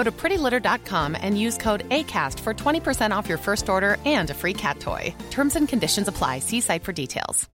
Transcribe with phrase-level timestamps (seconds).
[0.00, 4.34] Go to prettylitter.com and use code ACAST for 20% off your first order and a
[4.34, 5.14] free cat toy.
[5.30, 6.38] Terms and conditions apply.
[6.38, 7.50] See site for details.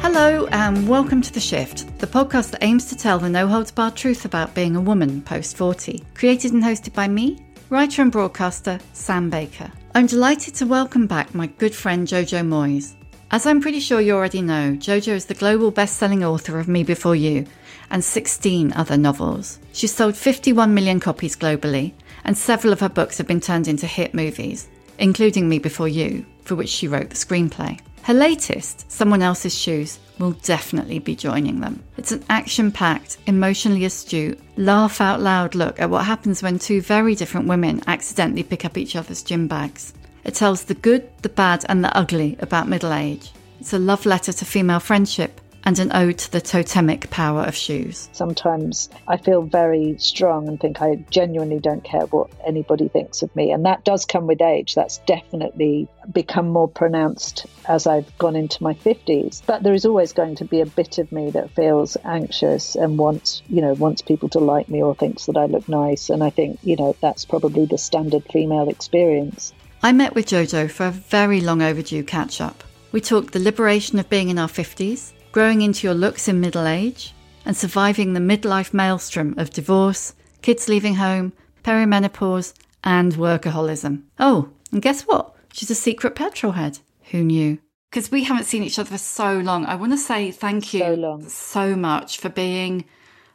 [0.00, 3.70] Hello, and welcome to The Shift, the podcast that aims to tell the no holds
[3.70, 6.02] barred truth about being a woman post 40.
[6.14, 7.38] Created and hosted by me,
[7.70, 9.70] writer and broadcaster Sam Baker.
[9.94, 12.97] I'm delighted to welcome back my good friend Jojo Moyes.
[13.30, 16.66] As I'm pretty sure you already know, Jojo is the global best selling author of
[16.66, 17.44] Me Before You
[17.90, 19.58] and 16 other novels.
[19.74, 21.92] She's sold 51 million copies globally,
[22.24, 24.68] and several of her books have been turned into hit movies,
[24.98, 27.78] including Me Before You, for which she wrote the screenplay.
[28.04, 31.84] Her latest, Someone Else's Shoes, will definitely be joining them.
[31.98, 36.80] It's an action packed, emotionally astute, laugh out loud look at what happens when two
[36.80, 39.92] very different women accidentally pick up each other's gym bags.
[40.24, 43.30] It tells the good, the bad, and the ugly about middle age.
[43.60, 47.54] It's a love letter to female friendship and an ode to the totemic power of
[47.54, 48.08] shoes.
[48.12, 53.34] Sometimes I feel very strong and think I genuinely don't care what anybody thinks of
[53.36, 53.50] me.
[53.50, 54.74] And that does come with age.
[54.74, 59.42] That's definitely become more pronounced as I've gone into my 50s.
[59.44, 62.96] But there is always going to be a bit of me that feels anxious and
[62.96, 66.08] wants, you know, wants people to like me or thinks that I look nice.
[66.08, 69.52] And I think, you know, that's probably the standard female experience.
[69.80, 72.64] I met with Jojo for a very long overdue catch up.
[72.90, 76.66] We talked the liberation of being in our 50s, growing into your looks in middle
[76.66, 84.02] age, and surviving the midlife maelstrom of divorce, kids leaving home, perimenopause, and workaholism.
[84.18, 85.36] Oh, and guess what?
[85.52, 86.80] She's a secret petrol head.
[87.10, 87.58] Who knew?
[87.90, 89.64] Because we haven't seen each other for so long.
[89.64, 92.84] I want to say thank you So so much for being,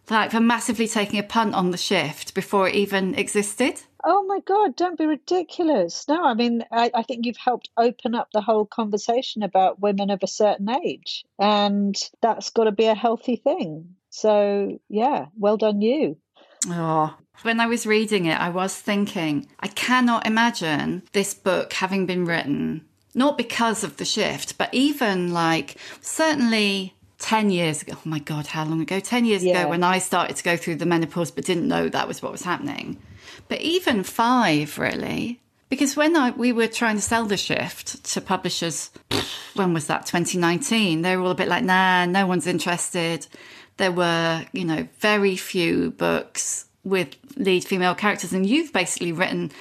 [0.09, 3.81] like, for massively taking a punt on the shift before it even existed.
[4.05, 6.05] Oh my God, don't be ridiculous.
[6.09, 10.09] No, I mean, I, I think you've helped open up the whole conversation about women
[10.09, 13.95] of a certain age, and that's got to be a healthy thing.
[14.09, 16.17] So, yeah, well done, you.
[16.67, 22.05] Oh, when I was reading it, I was thinking, I cannot imagine this book having
[22.05, 22.85] been written,
[23.15, 27.93] not because of the shift, but even like certainly 10 years ago.
[27.95, 28.99] Oh my God, how long ago?
[28.99, 29.61] 10 years Yeah.
[29.61, 32.31] ago when I started to go through the menopause but didn't know that was what
[32.31, 32.97] was happening.
[33.47, 35.41] But even five, really.
[35.69, 38.91] Because when I, we were trying to sell the shift to publishers,
[39.55, 40.05] when was that?
[40.05, 41.01] 2019.
[41.01, 43.25] They were all a bit like, nah, no one's interested.
[43.77, 48.33] There were, you know, very few books with lead female characters.
[48.33, 49.51] And you've basically written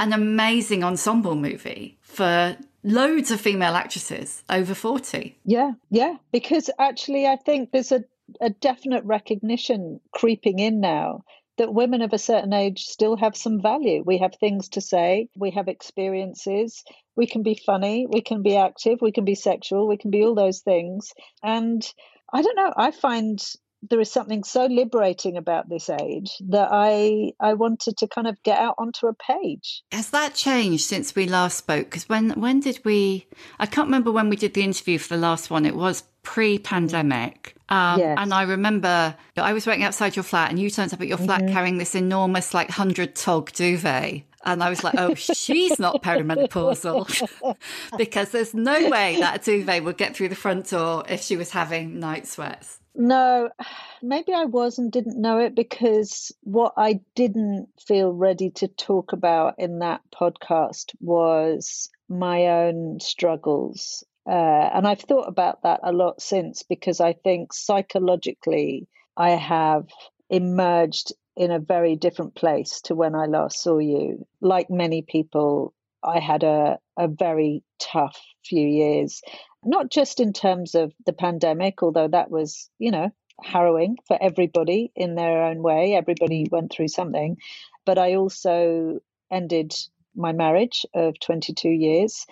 [0.00, 5.36] an amazing ensemble movie for loads of female actresses over 40.
[5.44, 8.04] Yeah, yeah, because actually, I think there's a,
[8.40, 11.24] a definite recognition creeping in now
[11.58, 14.02] that women of a certain age still have some value.
[14.04, 16.82] We have things to say, we have experiences,
[17.16, 20.24] we can be funny, we can be active, we can be sexual, we can be
[20.24, 21.12] all those things.
[21.42, 21.86] And
[22.32, 23.40] I don't know, I find
[23.82, 28.42] there is something so liberating about this age that I I wanted to kind of
[28.42, 29.82] get out onto a page.
[29.92, 31.86] Has that changed since we last spoke?
[31.86, 33.26] Because when when did we?
[33.58, 35.64] I can't remember when we did the interview for the last one.
[35.64, 38.16] It was pre-pandemic, um, Yes.
[38.20, 41.16] and I remember I was waiting outside your flat, and you turned up at your
[41.16, 46.02] flat carrying this enormous, like hundred tog duvet, And I was like, oh, she's not
[46.02, 47.56] perimenopausal
[47.98, 51.36] because there's no way that a duvet would get through the front door if she
[51.36, 52.77] was having night sweats.
[52.94, 53.50] No,
[54.02, 59.12] maybe I was and didn't know it because what I didn't feel ready to talk
[59.12, 64.04] about in that podcast was my own struggles.
[64.26, 68.86] Uh, and I've thought about that a lot since because I think psychologically
[69.16, 69.88] I have
[70.28, 74.26] emerged in a very different place to when I last saw you.
[74.40, 79.22] Like many people, I had a, a very tough few years,
[79.64, 83.10] not just in terms of the pandemic, although that was, you know,
[83.42, 85.94] harrowing for everybody in their own way.
[85.94, 87.36] Everybody went through something.
[87.84, 89.00] But I also
[89.30, 89.74] ended
[90.14, 92.26] my marriage of 22 years.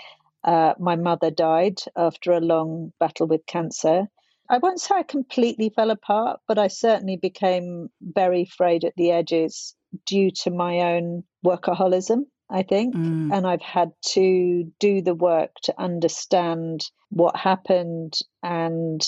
[0.44, 4.08] Uh, my mother died after a long battle with cancer.
[4.48, 9.10] I won't say I completely fell apart, but I certainly became very frayed at the
[9.10, 9.74] edges
[10.04, 12.94] due to my own workaholism, I think.
[12.94, 13.36] Mm.
[13.36, 19.02] And I've had to do the work to understand what happened and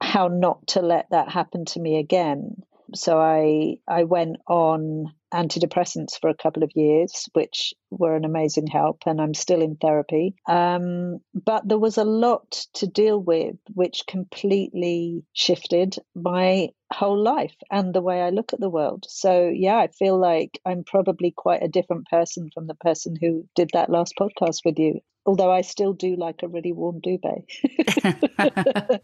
[0.00, 2.56] how not to let that happen to me again.
[2.94, 8.66] So I I went on antidepressants for a couple of years, which were an amazing
[8.66, 10.34] help, and I'm still in therapy.
[10.46, 17.54] Um, but there was a lot to deal with, which completely shifted my whole life
[17.70, 19.06] and the way I look at the world.
[19.08, 23.46] So, yeah, I feel like I'm probably quite a different person from the person who
[23.54, 25.00] did that last podcast with you.
[25.24, 27.44] Although I still do like a really warm duvet.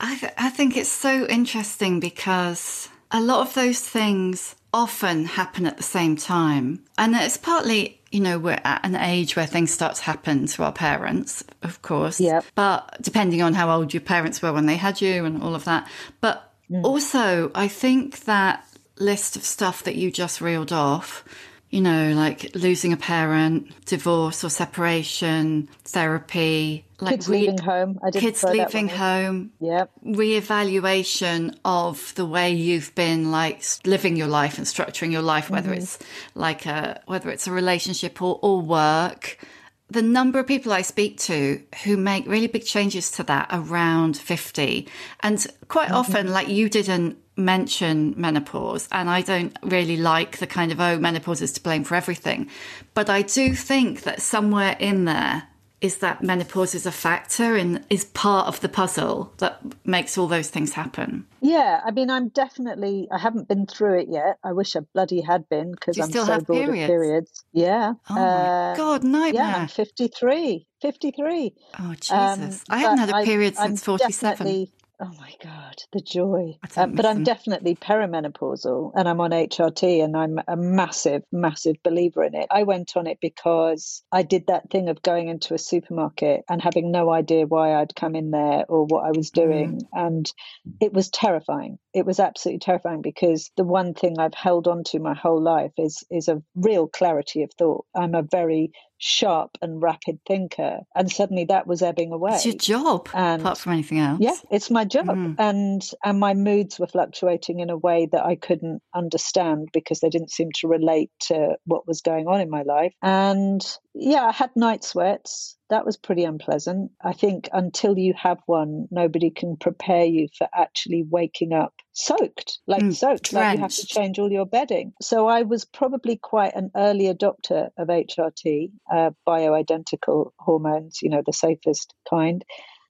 [0.00, 5.66] I, th- I think it's so interesting because a lot of those things often happen
[5.66, 6.84] at the same time.
[6.98, 10.62] And it's partly, you know, we're at an age where things start to happen to
[10.62, 12.20] our parents, of course.
[12.20, 12.42] Yeah.
[12.54, 15.64] But depending on how old your parents were when they had you and all of
[15.64, 15.90] that.
[16.20, 16.84] But mm.
[16.84, 18.64] also, I think that
[19.00, 21.24] list of stuff that you just reeled off
[21.74, 27.98] you know, like losing a parent, divorce or separation, therapy, like kids re- leaving home.
[28.12, 29.50] Kids leaving home.
[29.58, 29.86] Yeah.
[30.06, 35.70] Reevaluation of the way you've been like living your life and structuring your life, whether
[35.70, 35.80] mm-hmm.
[35.80, 35.98] it's
[36.36, 39.44] like a whether it's a relationship or, or work.
[39.90, 44.16] The number of people I speak to who make really big changes to that around
[44.16, 44.86] 50.
[45.24, 45.96] And quite mm-hmm.
[45.96, 50.98] often, like you didn't mention menopause and I don't really like the kind of oh
[50.98, 52.48] menopause is to blame for everything
[52.94, 55.48] but I do think that somewhere in there
[55.84, 60.26] is that menopause is a factor and is part of the puzzle that makes all
[60.26, 61.26] those things happen.
[61.42, 63.06] Yeah, I mean, I'm definitely.
[63.12, 64.38] I haven't been through it yet.
[64.42, 66.84] I wish I bloody had been because I'm still so have bored periods?
[66.84, 67.44] of periods.
[67.52, 67.92] Yeah.
[68.08, 69.44] Oh my uh, god, nightmare!
[69.44, 70.66] Yeah, I'm 53.
[70.80, 71.54] 53.
[71.78, 72.10] Oh Jesus!
[72.10, 74.68] Um, I haven't had a period I, since I'm 47.
[75.04, 76.56] Oh my God, the joy.
[76.78, 82.24] Um, but I'm definitely perimenopausal and I'm on HRT and I'm a massive, massive believer
[82.24, 82.46] in it.
[82.50, 86.62] I went on it because I did that thing of going into a supermarket and
[86.62, 89.82] having no idea why I'd come in there or what I was doing.
[89.94, 90.06] Mm.
[90.06, 90.32] And
[90.80, 91.78] it was terrifying.
[91.92, 95.72] It was absolutely terrifying because the one thing I've held on to my whole life
[95.76, 97.84] is is a real clarity of thought.
[97.94, 98.72] I'm a very
[99.06, 103.58] sharp and rapid thinker and suddenly that was ebbing away it's your job and apart
[103.58, 104.18] from anything else.
[104.18, 105.06] Yeah it's my job.
[105.08, 105.36] Mm.
[105.38, 110.08] and and my moods were fluctuating in a way that i couldn't understand because they
[110.08, 112.94] didn't seem to relate to what was going on in my life.
[113.02, 113.60] And
[113.94, 115.56] yeah, I had night sweats.
[115.70, 116.90] That was pretty unpleasant.
[117.02, 122.58] I think until you have one, nobody can prepare you for actually waking up soaked,
[122.66, 123.32] like mm, soaked, drenched.
[123.32, 124.92] like you have to change all your bedding.
[125.00, 131.22] So I was probably quite an early adopter of HRT, uh, bioidentical hormones, you know,
[131.24, 132.44] the safest kind.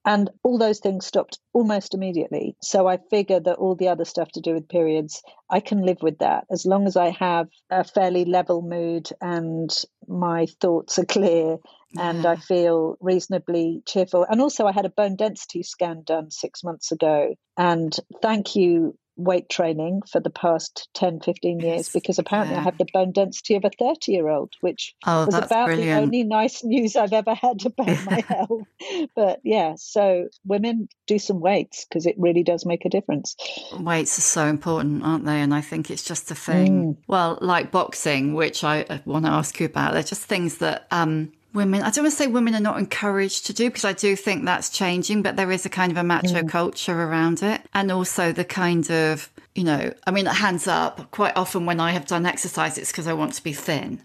[0.05, 2.55] And all those things stopped almost immediately.
[2.61, 5.97] So I figure that all the other stuff to do with periods, I can live
[6.01, 9.69] with that as long as I have a fairly level mood and
[10.07, 11.57] my thoughts are clear
[11.97, 14.25] and I feel reasonably cheerful.
[14.29, 17.35] And also, I had a bone density scan done six months ago.
[17.57, 22.61] And thank you, weight training for the past 10, 15 years because apparently yeah.
[22.61, 25.87] I have the bone density of a 30 year old, which oh, was about brilliant.
[25.87, 28.67] the only nice news I've ever had about my health.
[29.15, 33.35] But yeah, so women do some weights because it really does make a difference.
[33.79, 35.41] Weights are so important, aren't they?
[35.41, 36.95] And I think it's just a thing.
[36.95, 36.97] Mm.
[37.07, 41.31] Well, like boxing, which I want to ask you about, they're just things that, um,
[41.55, 44.15] women i don't want to say women are not encouraged to do because i do
[44.15, 46.49] think that's changing but there is a kind of a macho mm.
[46.49, 51.35] culture around it and also the kind of you know i mean hands up quite
[51.35, 54.01] often when i have done exercise it's because i want to be thin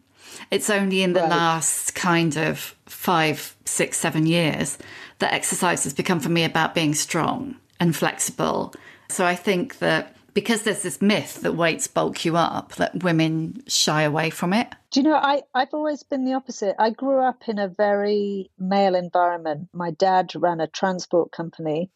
[0.51, 1.31] it's only in the right.
[1.31, 4.79] last kind of five six seven years
[5.19, 8.73] that exercise has become for me about being strong and flexible
[9.09, 13.63] so i think that because there's this myth that weights bulk you up, that women
[13.67, 14.69] shy away from it.
[14.91, 16.75] Do you know, I, I've always been the opposite.
[16.79, 19.69] I grew up in a very male environment.
[19.73, 21.91] My dad ran a transport company.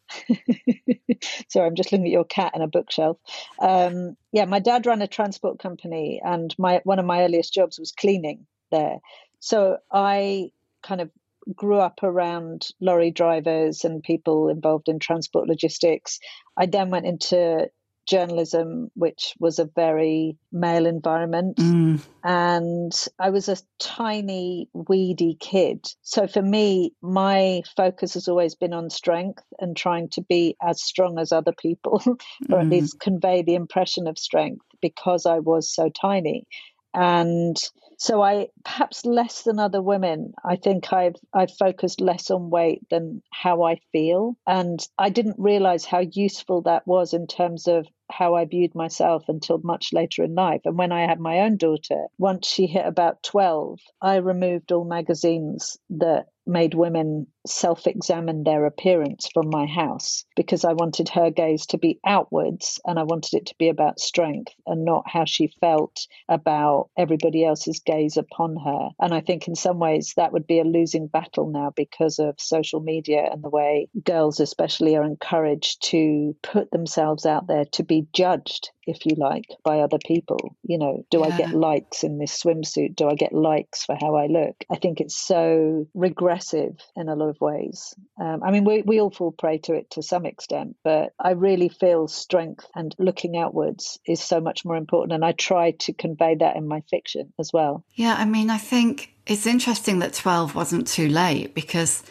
[1.49, 3.17] Sorry, I'm just looking at your cat in a bookshelf.
[3.59, 7.79] Um, yeah, my dad ran a transport company, and my one of my earliest jobs
[7.79, 8.99] was cleaning there.
[9.39, 10.51] So I
[10.83, 11.09] kind of
[11.53, 16.19] grew up around lorry drivers and people involved in transport logistics.
[16.57, 17.69] I then went into
[18.05, 21.57] journalism, which was a very male environment.
[21.57, 22.01] Mm.
[22.23, 25.87] And I was a tiny, weedy kid.
[26.01, 30.81] So for me, my focus has always been on strength and trying to be as
[30.81, 32.01] strong as other people,
[32.49, 32.71] or at mm.
[32.71, 36.47] least convey the impression of strength because I was so tiny.
[36.93, 37.57] And
[37.97, 42.81] so I perhaps less than other women, I think I've I've focused less on weight
[42.89, 44.37] than how I feel.
[44.47, 49.25] And I didn't realize how useful that was in terms of how I viewed myself
[49.27, 50.61] until much later in life.
[50.65, 54.85] And when I had my own daughter, once she hit about 12, I removed all
[54.85, 61.29] magazines that made women self examine their appearance from my house because I wanted her
[61.29, 65.25] gaze to be outwards and I wanted it to be about strength and not how
[65.25, 68.89] she felt about everybody else's gaze upon her.
[68.99, 72.35] And I think in some ways that would be a losing battle now because of
[72.39, 77.83] social media and the way girls, especially, are encouraged to put themselves out there to
[77.83, 80.55] be judged if you like, by other people.
[80.63, 81.25] You know, do yeah.
[81.25, 82.95] I get likes in this swimsuit?
[82.95, 84.55] Do I get likes for how I look?
[84.71, 87.93] I think it's so regressive in a lot of ways.
[88.19, 91.31] Um, I mean, we, we all fall prey to it to some extent, but I
[91.31, 95.13] really feel strength and looking outwards is so much more important.
[95.13, 97.83] And I try to convey that in my fiction as well.
[97.93, 102.03] Yeah, I mean, I think it's interesting that 12 wasn't too late because,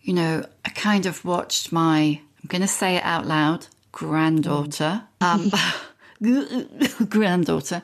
[0.00, 5.02] you know, I kind of watched my, I'm going to say it out loud, granddaughter.
[5.20, 5.50] Um,
[7.08, 7.82] granddaughter,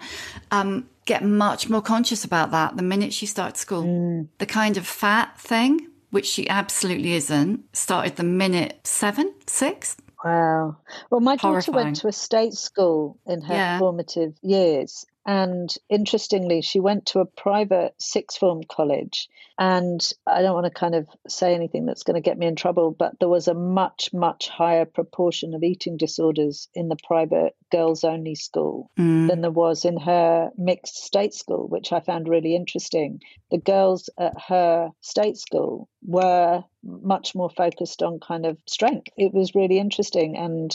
[0.50, 3.84] um, get much more conscious about that the minute she starts school.
[3.84, 4.28] Mm.
[4.38, 9.96] The kind of fat thing, which she absolutely isn't, started the minute seven, six.
[10.24, 10.76] Wow.
[11.10, 13.78] Well, my daughter went to a state school in her yeah.
[13.78, 15.04] formative years.
[15.24, 19.28] And interestingly, she went to a private sixth form college.
[19.58, 22.56] And I don't want to kind of say anything that's going to get me in
[22.56, 27.54] trouble, but there was a much, much higher proportion of eating disorders in the private
[27.70, 29.28] girls only school mm.
[29.28, 33.20] than there was in her mixed state school, which I found really interesting.
[33.50, 39.12] The girls at her state school were much more focused on kind of strength.
[39.16, 40.36] It was really interesting.
[40.36, 40.74] And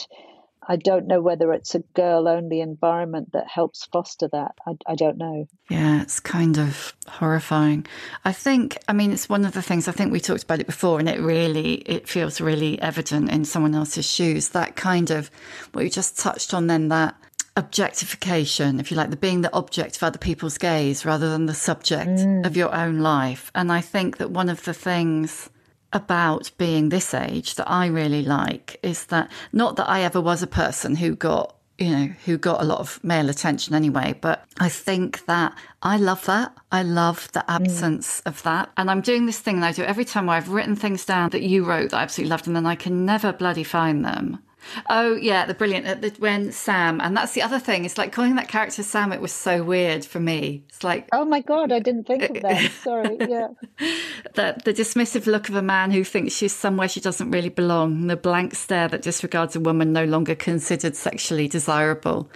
[0.68, 4.56] I don't know whether it's a girl only environment that helps foster that.
[4.66, 5.48] I, I, don't know.
[5.70, 7.86] Yeah, it's kind of horrifying.
[8.26, 10.68] I think, I mean, it's one of the things I think we talked about it
[10.68, 14.50] before, and it really, it feels really evident in someone else's shoes.
[14.50, 15.32] That kind of
[15.72, 17.16] what you just touched on then, that
[17.56, 21.54] objectification, if you like, the being the object of other people's gaze rather than the
[21.54, 22.46] subject mm.
[22.46, 23.52] of your own life.
[23.56, 25.50] And I think that one of the things
[25.94, 30.44] about being this age that I really like is that not that I ever was
[30.44, 34.46] a person who got you know who got a lot of male attention anyway but
[34.60, 37.56] I think that I love that I love the mm.
[37.56, 38.28] absence mm.
[38.28, 40.76] of that and I'm doing this thing that I do every time where I've written
[40.76, 43.64] things down that you wrote that I absolutely loved and then I can never bloody
[43.64, 44.40] find them
[44.90, 47.86] Oh yeah, the brilliant uh, the, when Sam, and that's the other thing.
[47.86, 49.14] It's like calling that character Sam.
[49.14, 50.64] It was so weird for me.
[50.70, 52.72] It's like oh my god, I didn't think of that.
[52.84, 53.50] Sorry, yeah.
[54.34, 58.08] the the dismissive look of a man who thinks she's somewhere she doesn't really belong.
[58.08, 62.30] The blank stare that disregards a woman no longer considered sexually desirable.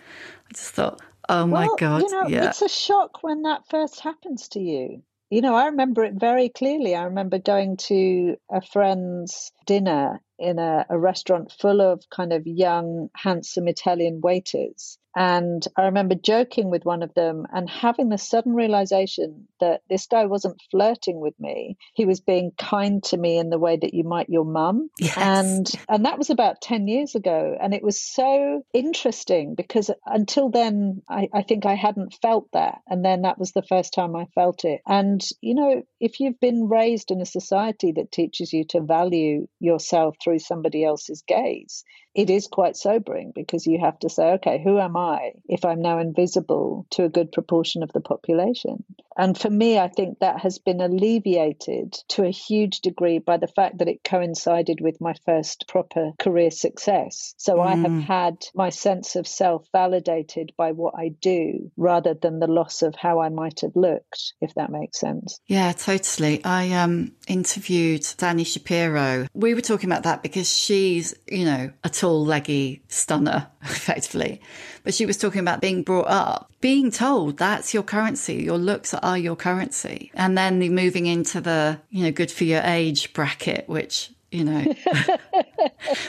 [0.49, 2.49] I just thought, oh my well, god, you know, yeah.
[2.49, 6.49] It's a shock when that first happens to you you know, I remember it very
[6.49, 6.93] clearly.
[6.93, 12.47] I remember going to a friend's dinner in a, a, restaurant full of kind of
[12.47, 14.97] young, handsome Italian waiters.
[15.15, 20.07] And I remember joking with one of them and having the sudden realization that this
[20.07, 21.77] guy wasn't flirting with me.
[21.93, 24.89] He was being kind to me in the way that you might your mum.
[24.99, 25.17] Yes.
[25.17, 27.57] And and that was about 10 years ago.
[27.61, 32.79] And it was so interesting because until then I, I think I hadn't felt that.
[32.87, 34.81] And then that was the first time I felt it.
[34.87, 39.47] And you know, if you've been raised in a society that teaches you to value
[39.59, 44.61] yourself through somebody else's gaze, it is quite sobering because you have to say, okay,
[44.61, 48.83] who am I if I'm now invisible to a good proportion of the population?
[49.17, 53.47] And for me, I think that has been alleviated to a huge degree by the
[53.47, 57.33] fact that it coincided with my first proper career success.
[57.37, 57.67] So mm.
[57.67, 58.03] I have mm.
[58.03, 62.95] had my sense of self validated by what I do rather than the loss of
[62.95, 65.39] how I might have looked, if that makes sense.
[65.45, 66.43] Yeah, totally.
[66.43, 69.27] I um, interviewed Dani Shapiro.
[69.33, 74.41] We were talking about that because she's, you know, a tall, leggy stunner, effectively.
[74.83, 78.93] But she was talking about being brought up, being told that's your currency, your looks
[78.93, 80.11] are your currency.
[80.15, 84.45] And then the moving into the, you know, good for your age bracket, which you
[84.45, 84.61] know,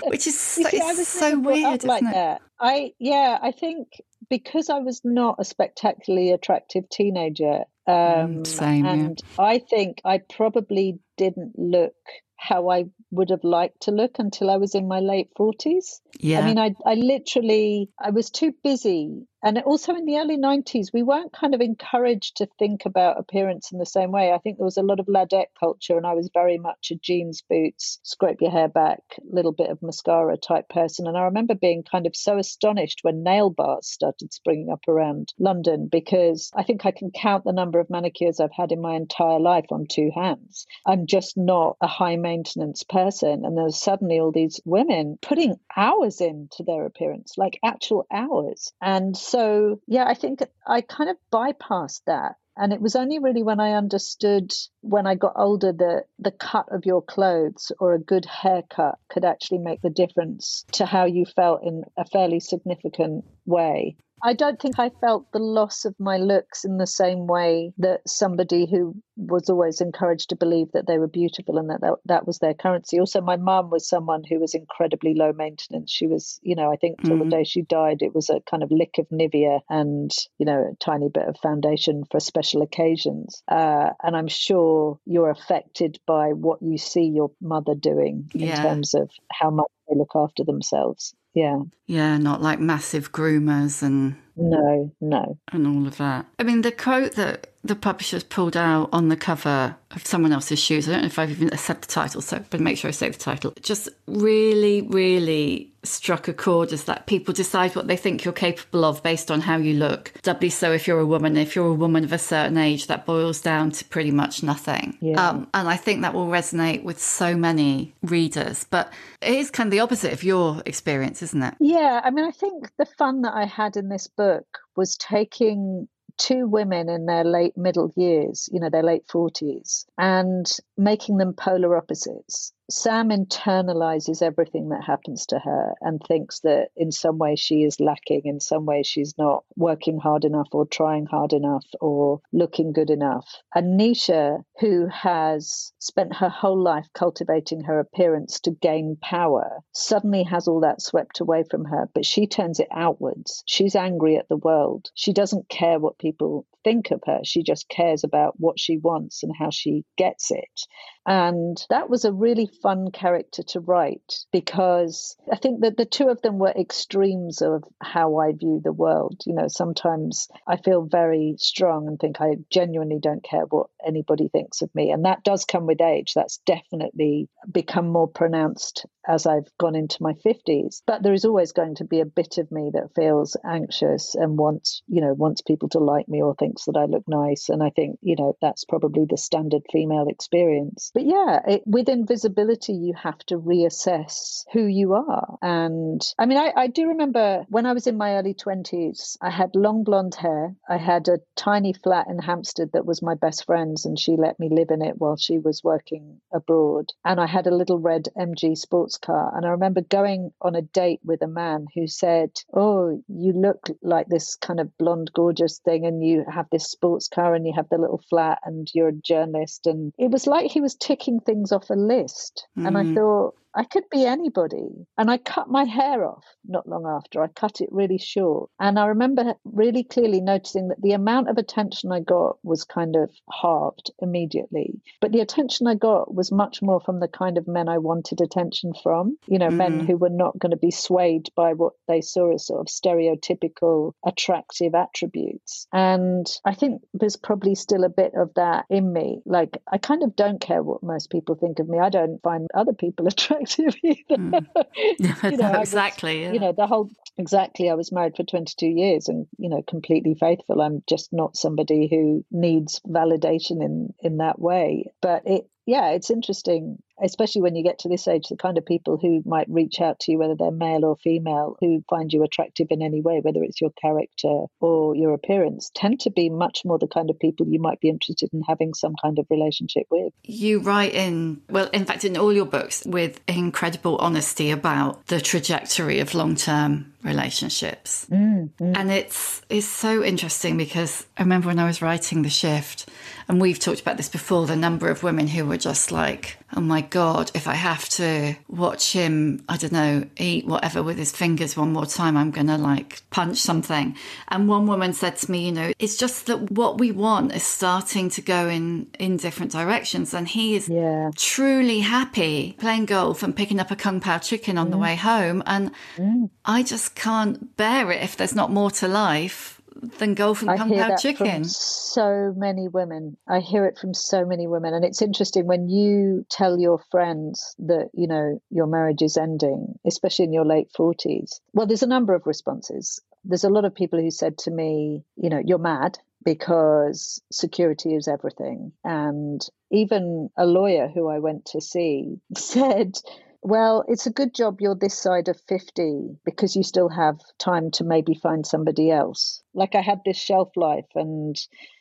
[0.04, 2.12] which is so, see, so weird, like it?
[2.12, 2.40] that.
[2.60, 3.88] I yeah, I think
[4.30, 7.94] because I was not a spectacularly attractive teenager, um,
[8.42, 9.44] mm, Same, and yeah.
[9.44, 11.96] I think I probably didn't look
[12.36, 16.00] how I would have liked to look until I was in my late 40s.
[16.20, 16.40] Yeah.
[16.40, 20.88] I mean, I, I literally, I was too busy and also in the early 90s
[20.92, 24.32] we weren't kind of encouraged to think about appearance in the same way.
[24.32, 26.96] I think there was a lot of ladette culture and i was very much a
[26.96, 31.06] jeans boots scrape your hair back little bit of mascara type person.
[31.06, 35.32] And i remember being kind of so astonished when nail bars started springing up around
[35.38, 38.94] london because i think i can count the number of manicures i've had in my
[38.94, 40.66] entire life on two hands.
[40.86, 43.44] I'm just not a high maintenance person.
[43.44, 48.72] And there's suddenly all these women putting hours into their appearance like actual hours.
[48.80, 52.34] And so, yeah, I think I kind of bypassed that.
[52.54, 56.66] And it was only really when I understood when I got older that the cut
[56.70, 61.24] of your clothes or a good haircut could actually make the difference to how you
[61.24, 63.96] felt in a fairly significant way.
[64.24, 68.02] I don't think I felt the loss of my looks in the same way that
[68.06, 72.26] somebody who was always encouraged to believe that they were beautiful and that that, that
[72.26, 73.00] was their currency.
[73.00, 75.90] Also, my mum was someone who was incredibly low maintenance.
[75.92, 77.24] She was, you know, I think till mm.
[77.24, 80.70] the day she died, it was a kind of lick of Nivea and, you know,
[80.72, 83.42] a tiny bit of foundation for special occasions.
[83.48, 88.62] Uh, and I'm sure you're affected by what you see your mother doing in yeah.
[88.62, 91.12] terms of how much they look after themselves.
[91.34, 91.60] Yeah.
[91.86, 95.38] Yeah, not like massive groomers and no, no.
[95.52, 96.26] And all of that.
[96.38, 100.58] I mean, the quote that the publishers pulled out on the cover of someone else's
[100.58, 102.92] shoes, I don't know if I've even said the title, so but make sure I
[102.92, 107.96] say the title, just really, really struck a chord is that people decide what they
[107.96, 110.12] think you're capable of based on how you look.
[110.22, 111.36] Doubly so if you're a woman.
[111.36, 114.96] If you're a woman of a certain age, that boils down to pretty much nothing.
[115.00, 115.28] Yeah.
[115.28, 118.64] Um, and I think that will resonate with so many readers.
[118.64, 121.54] But it is kind of the opposite of your experience, isn't it?
[121.60, 122.00] Yeah.
[122.04, 126.46] I mean, I think the fun that I had in this book was taking two
[126.46, 131.76] women in their late middle years, you know, their late 40s, and making them polar
[131.76, 132.52] opposites.
[132.72, 137.78] Sam internalizes everything that happens to her and thinks that in some way she is
[137.78, 142.72] lacking, in some way she's not working hard enough or trying hard enough or looking
[142.72, 143.28] good enough.
[143.54, 150.22] And Nisha, who has spent her whole life cultivating her appearance to gain power, suddenly
[150.22, 153.42] has all that swept away from her, but she turns it outwards.
[153.46, 154.90] She's angry at the world.
[154.94, 157.20] She doesn't care what people think of her.
[157.24, 160.60] She just cares about what she wants and how she gets it.
[161.06, 166.08] And that was a really fun character to write because I think that the two
[166.08, 169.22] of them were extremes of how I view the world.
[169.26, 174.28] You know, sometimes I feel very strong and think I genuinely don't care what anybody
[174.28, 174.90] thinks of me.
[174.90, 176.14] And that does come with age.
[176.14, 180.82] That's definitely become more pronounced as I've gone into my 50s.
[180.86, 184.38] But there is always going to be a bit of me that feels anxious and
[184.38, 187.48] wants, you know, wants people to like me or thinks that I look nice.
[187.48, 190.90] And I think, you know, that's probably the standard female experience.
[190.94, 195.38] But yeah, it, with invisibility, you have to reassess who you are.
[195.42, 199.30] And I mean, I, I do remember when I was in my early 20s, I
[199.30, 200.54] had long blonde hair.
[200.68, 204.38] I had a tiny flat in Hampstead that was my best friend's, and she let
[204.38, 206.92] me live in it while she was working abroad.
[207.04, 209.36] And I had a little red MG sports car.
[209.36, 213.68] And I remember going on a date with a man who said, Oh, you look
[213.82, 217.52] like this kind of blonde, gorgeous thing, and you have this sports car and you
[217.54, 219.66] have the little flat, and you're a journalist.
[219.66, 222.46] And it was like he was ticking things off a list.
[222.58, 222.66] Mm.
[222.66, 222.94] And I mm.
[222.94, 224.86] thought, I could be anybody.
[224.96, 227.22] And I cut my hair off not long after.
[227.22, 228.50] I cut it really short.
[228.58, 232.96] And I remember really clearly noticing that the amount of attention I got was kind
[232.96, 234.80] of halved immediately.
[235.00, 238.20] But the attention I got was much more from the kind of men I wanted
[238.20, 239.56] attention from, you know, mm.
[239.56, 242.66] men who were not going to be swayed by what they saw as sort of
[242.66, 245.66] stereotypical attractive attributes.
[245.72, 249.20] And I think there's probably still a bit of that in me.
[249.24, 251.78] Like, I kind of don't care what most people think of me.
[251.78, 254.16] I don't find other people attractive attractive either.
[254.16, 255.30] Mm.
[255.30, 256.20] you know, exactly.
[256.20, 256.32] Was, yeah.
[256.32, 260.14] You know, the whole exactly i was married for 22 years and you know completely
[260.14, 265.90] faithful i'm just not somebody who needs validation in in that way but it yeah
[265.90, 269.48] it's interesting especially when you get to this age, the kind of people who might
[269.48, 273.00] reach out to you, whether they're male or female, who find you attractive in any
[273.00, 277.10] way, whether it's your character or your appearance, tend to be much more the kind
[277.10, 280.12] of people you might be interested in having some kind of relationship with.
[280.24, 285.20] You write in, well, in fact, in all your books with incredible honesty about the
[285.20, 288.06] trajectory of long term relationships.
[288.10, 288.76] Mm, mm.
[288.76, 292.88] And it's it's so interesting because I remember when I was writing The Shift,
[293.28, 296.60] and we've talked about this before, the number of women who were just like, oh
[296.60, 301.12] my God, if I have to watch him, I don't know, eat whatever with his
[301.12, 303.96] fingers one more time, I'm going to like punch something.
[304.28, 307.42] And one woman said to me, you know, it's just that what we want is
[307.42, 310.12] starting to go in, in different directions.
[310.14, 311.10] And he is yeah.
[311.16, 314.72] truly happy playing golf and picking up a Kung Pao chicken on mm.
[314.72, 315.42] the way home.
[315.46, 316.30] And mm.
[316.44, 319.60] I just can't bear it if there's not more to life
[319.98, 321.44] than golf and Kung Pao chicken.
[321.44, 323.16] so many women.
[323.28, 324.74] I hear it from so many women.
[324.74, 329.78] And it's interesting when you tell your friends that, you know, your marriage is ending,
[329.86, 331.40] especially in your late 40s.
[331.52, 333.00] Well, there's a number of responses.
[333.24, 337.94] There's a lot of people who said to me, you know, you're mad because security
[337.94, 338.72] is everything.
[338.84, 342.98] And even a lawyer who I went to see said,
[343.42, 347.72] well, it's a good job you're this side of 50 because you still have time
[347.72, 349.42] to maybe find somebody else.
[349.52, 351.36] Like I had this shelf life and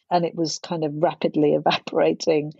[0.10, 2.54] and it was kind of rapidly evaporating.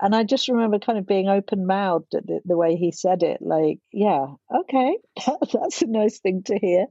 [0.00, 3.22] And I just remember kind of being open mouthed at the, the, way he said
[3.22, 4.98] it, like, yeah, okay,
[5.52, 6.86] that's a nice thing to hear.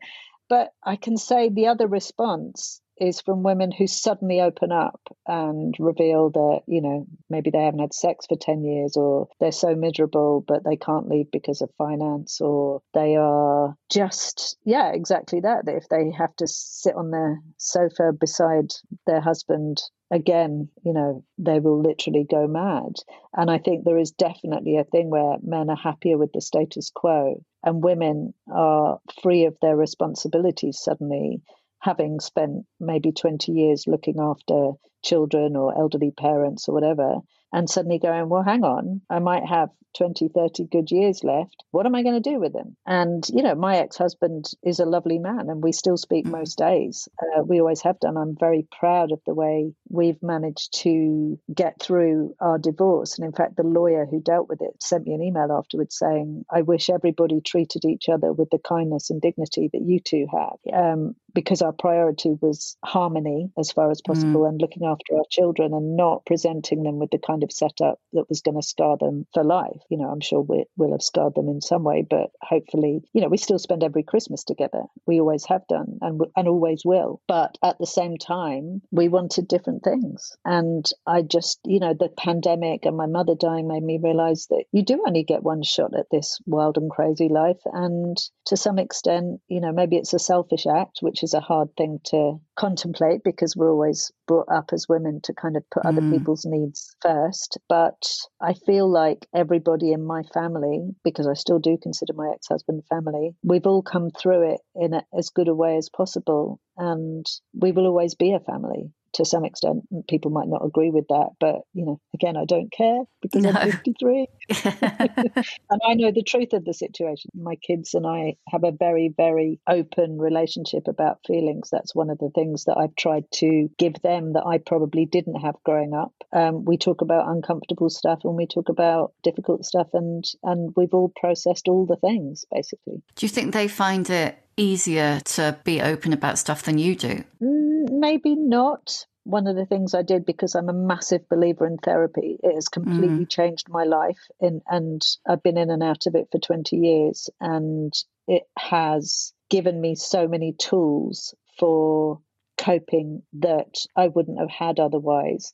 [0.49, 5.75] But I can say the other response is from women who suddenly open up and
[5.79, 9.75] reveal that, you know, maybe they haven't had sex for 10 years or they're so
[9.75, 15.65] miserable, but they can't leave because of finance or they are just, yeah, exactly that.
[15.65, 18.71] That if they have to sit on their sofa beside
[19.05, 19.81] their husband
[20.11, 22.93] again, you know, they will literally go mad.
[23.35, 26.91] And I think there is definitely a thing where men are happier with the status
[26.93, 31.41] quo and women are free of their responsibilities suddenly
[31.85, 34.71] having spent maybe 20 years looking after
[35.03, 37.17] children or elderly parents or whatever,
[37.55, 41.63] and suddenly going, well, hang on, I might have 20, 30 good years left.
[41.71, 42.75] What am I going to do with them?
[42.85, 46.35] And, you know, my ex husband is a lovely man and we still speak mm-hmm.
[46.35, 47.07] most days.
[47.17, 48.17] Uh, we always have done.
[48.17, 53.17] I'm very proud of the way we've managed to get through our divorce.
[53.17, 56.43] And in fact, the lawyer who dealt with it sent me an email afterwards saying,
[56.53, 60.73] I wish everybody treated each other with the kindness and dignity that you two have.
[60.73, 64.49] Um, because our priority was harmony as far as possible mm.
[64.49, 68.29] and looking after our children and not presenting them with the kind of setup that
[68.29, 69.81] was going to scar them for life.
[69.89, 73.21] You know, I'm sure we will have scarred them in some way, but hopefully, you
[73.21, 74.83] know, we still spend every Christmas together.
[75.05, 77.21] We always have done and, and always will.
[77.27, 80.35] But at the same time, we wanted different things.
[80.45, 84.65] And I just, you know, the pandemic and my mother dying made me realize that
[84.71, 87.61] you do only get one shot at this wild and crazy life.
[87.65, 91.75] And to some extent, you know, maybe it's a selfish act, which is a hard
[91.75, 95.89] thing to contemplate because we're always brought up as women to kind of put mm.
[95.89, 97.57] other people's needs first.
[97.69, 98.11] But
[98.41, 102.83] I feel like everybody in my family, because I still do consider my ex husband
[102.89, 106.59] family, we've all come through it in a, as good a way as possible.
[106.77, 109.83] And we will always be a family to some extent.
[110.07, 113.51] People might not agree with that, but you know, again, I don't care because no.
[113.51, 117.31] I'm 53, and I know the truth of the situation.
[117.33, 121.69] My kids and I have a very, very open relationship about feelings.
[121.71, 125.41] That's one of the things that I've tried to give them that I probably didn't
[125.41, 126.13] have growing up.
[126.33, 130.93] Um, we talk about uncomfortable stuff and we talk about difficult stuff, and and we've
[130.93, 133.01] all processed all the things basically.
[133.15, 137.23] Do you think they find it easier to be open about stuff than you do?
[137.41, 139.05] Mm, maybe not.
[139.23, 142.67] One of the things I did because I'm a massive believer in therapy, it has
[142.67, 143.29] completely mm.
[143.29, 144.19] changed my life.
[144.39, 147.29] In, and I've been in and out of it for 20 years.
[147.41, 147.91] And
[148.27, 152.19] it has given me so many tools for
[152.57, 155.51] coping that I wouldn't have had otherwise.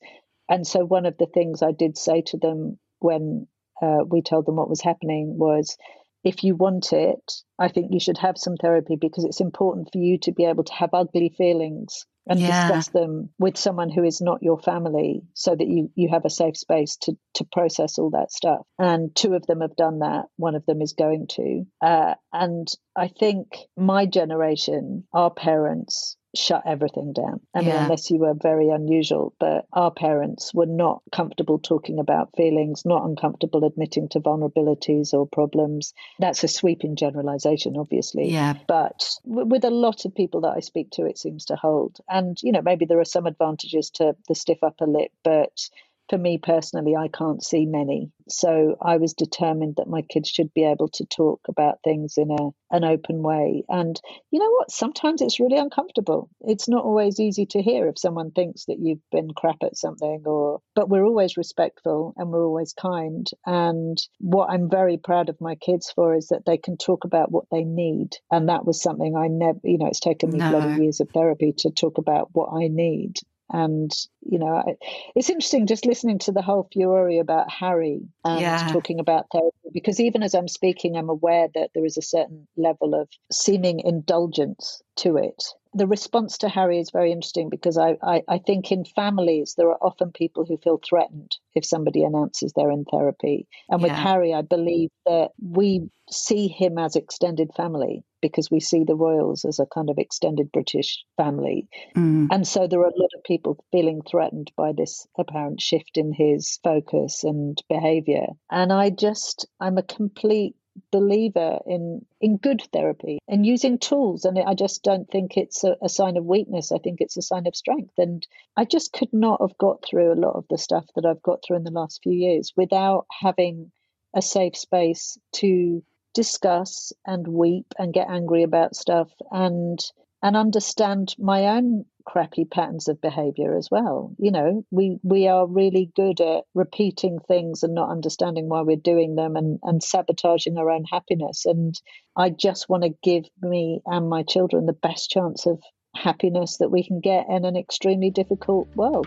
[0.48, 3.46] And so, one of the things I did say to them when
[3.80, 5.76] uh, we told them what was happening was
[6.24, 9.98] if you want it, I think you should have some therapy because it's important for
[9.98, 12.68] you to be able to have ugly feelings and yeah.
[12.68, 16.30] discuss them with someone who is not your family so that you you have a
[16.30, 18.64] safe space to to process all that stuff.
[18.78, 20.26] And two of them have done that.
[20.36, 21.64] One of them is going to.
[21.80, 27.40] Uh, and i think my generation our parents shut everything down.
[27.54, 27.84] I mean, Yeah.
[27.84, 33.04] unless you were very unusual, but our parents were not comfortable talking about feelings, not
[33.04, 35.92] uncomfortable admitting to vulnerabilities or problems.
[36.18, 38.30] That's a sweeping generalization, obviously.
[38.30, 38.54] Yeah.
[38.66, 41.98] But w- with a lot of people that I speak to, it seems to hold.
[42.08, 45.68] And, you know, maybe there are some advantages to the stiff upper lip, but
[46.12, 48.12] for me personally, I can't see many.
[48.28, 52.30] So I was determined that my kids should be able to talk about things in
[52.30, 53.64] a an open way.
[53.70, 53.98] And
[54.30, 54.70] you know what?
[54.70, 56.28] Sometimes it's really uncomfortable.
[56.42, 60.24] It's not always easy to hear if someone thinks that you've been crap at something
[60.26, 63.26] or but we're always respectful and we're always kind.
[63.46, 67.32] And what I'm very proud of my kids for is that they can talk about
[67.32, 68.10] what they need.
[68.30, 70.50] And that was something I never you know, it's taken me No.
[70.50, 73.14] bloody years of therapy to talk about what I need.
[73.50, 73.90] And
[74.24, 74.74] you know, I,
[75.14, 78.72] it's interesting just listening to the whole furore about Harry and Yeah.
[78.72, 82.46] talking about therapy because even as I'm speaking, I'm aware that there is a certain
[82.56, 85.42] level of seeming indulgence to it.
[85.74, 89.70] The response to Harry is very interesting because I, I, I think in families there
[89.70, 93.46] are often people who feel threatened if somebody announces they're in therapy.
[93.70, 94.02] And with Yeah.
[94.02, 99.44] Harry, I believe that we see him as extended family because we see the royals
[99.44, 101.66] as a kind of extended British family.
[101.96, 102.28] Mm.
[102.30, 106.12] And so there are a lot of people feeling threatened by this apparent shift in
[106.12, 108.26] his focus and behavior.
[108.50, 110.54] And I just, I'm a complete
[110.90, 114.24] believer in in good therapy and using tools.
[114.24, 116.72] And i just don't think it's a, a sign of weakness.
[116.72, 117.94] I think it's a sign of strength.
[117.98, 121.22] And i just could not have got through a lot of the stuff that i've
[121.22, 123.70] got through in the last few years without having
[124.14, 125.82] a safe space to
[126.14, 129.78] discuss and weep and get angry about stuff and
[130.22, 134.14] and understand my own crappy patterns of behavior as well.
[134.18, 138.76] You know we we are really good at repeating things and not understanding why we're
[138.76, 141.46] doing them and and sabotaging our own happiness.
[141.46, 141.80] And
[142.16, 145.62] i just want to give me and my children the best chance of
[145.94, 149.06] happiness that we can get in an extremely difficult world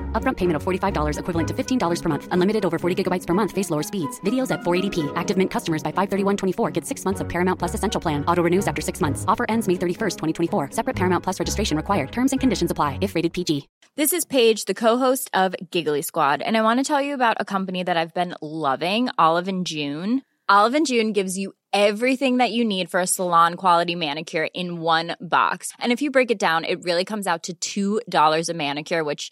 [0.11, 2.27] Upfront payment of $45 equivalent to $15 per month.
[2.29, 3.51] Unlimited over 40 gigabytes per month.
[3.51, 4.19] Face lower speeds.
[4.19, 5.11] Videos at 480p.
[5.15, 8.23] Active Mint customers by 531.24 get six months of Paramount Plus Essential Plan.
[8.27, 9.25] Auto renews after six months.
[9.27, 10.17] Offer ends May 31st,
[10.49, 10.69] 2024.
[10.73, 12.11] Separate Paramount Plus registration required.
[12.11, 13.67] Terms and conditions apply if rated PG.
[13.97, 17.35] This is Paige, the co-host of Giggly Squad, and I want to tell you about
[17.41, 20.21] a company that I've been loving, Olive and June.
[20.47, 24.79] Olive and June gives you everything that you need for a salon quality manicure in
[24.79, 25.73] one box.
[25.77, 29.31] And if you break it down, it really comes out to $2 a manicure, which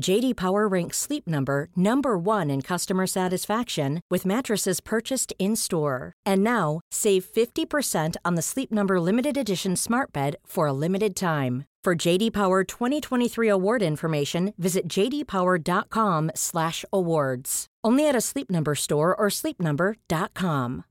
[0.00, 6.12] JD Power ranks Sleep Number number 1 in customer satisfaction with mattresses purchased in-store.
[6.24, 11.14] And now, save 50% on the Sleep Number limited edition Smart Bed for a limited
[11.16, 11.64] time.
[11.82, 17.66] For JD Power 2023 award information, visit jdpower.com/awards.
[17.84, 20.84] Only at a Sleep Number store or sleepnumber.com.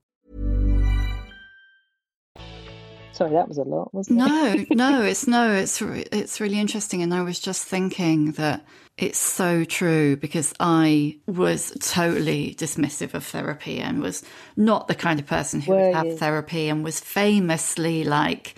[3.12, 6.58] sorry that was a lot wasn't it No, no, it's no, it's re- it's really
[6.60, 8.64] interesting, and I was just thinking that
[8.98, 14.22] it's so true because I was totally dismissive of therapy and was
[14.56, 16.16] not the kind of person who Were would have you?
[16.16, 18.54] therapy and was famously like,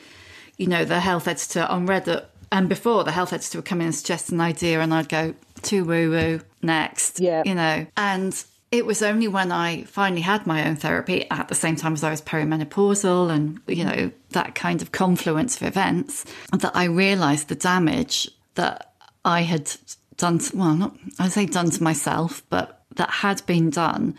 [0.57, 3.87] you know, the health editor on Reddit and before the health editor would come in
[3.89, 7.43] and suggest an idea, and I'd go too woo woo next, Yeah.
[7.45, 8.45] you know, and.
[8.71, 12.05] It was only when I finally had my own therapy at the same time as
[12.05, 17.49] I was perimenopausal and, you know, that kind of confluence of events that I realized
[17.49, 18.93] the damage that
[19.25, 19.71] I had
[20.19, 24.15] done, to, well, not, I say done to myself, but that had been done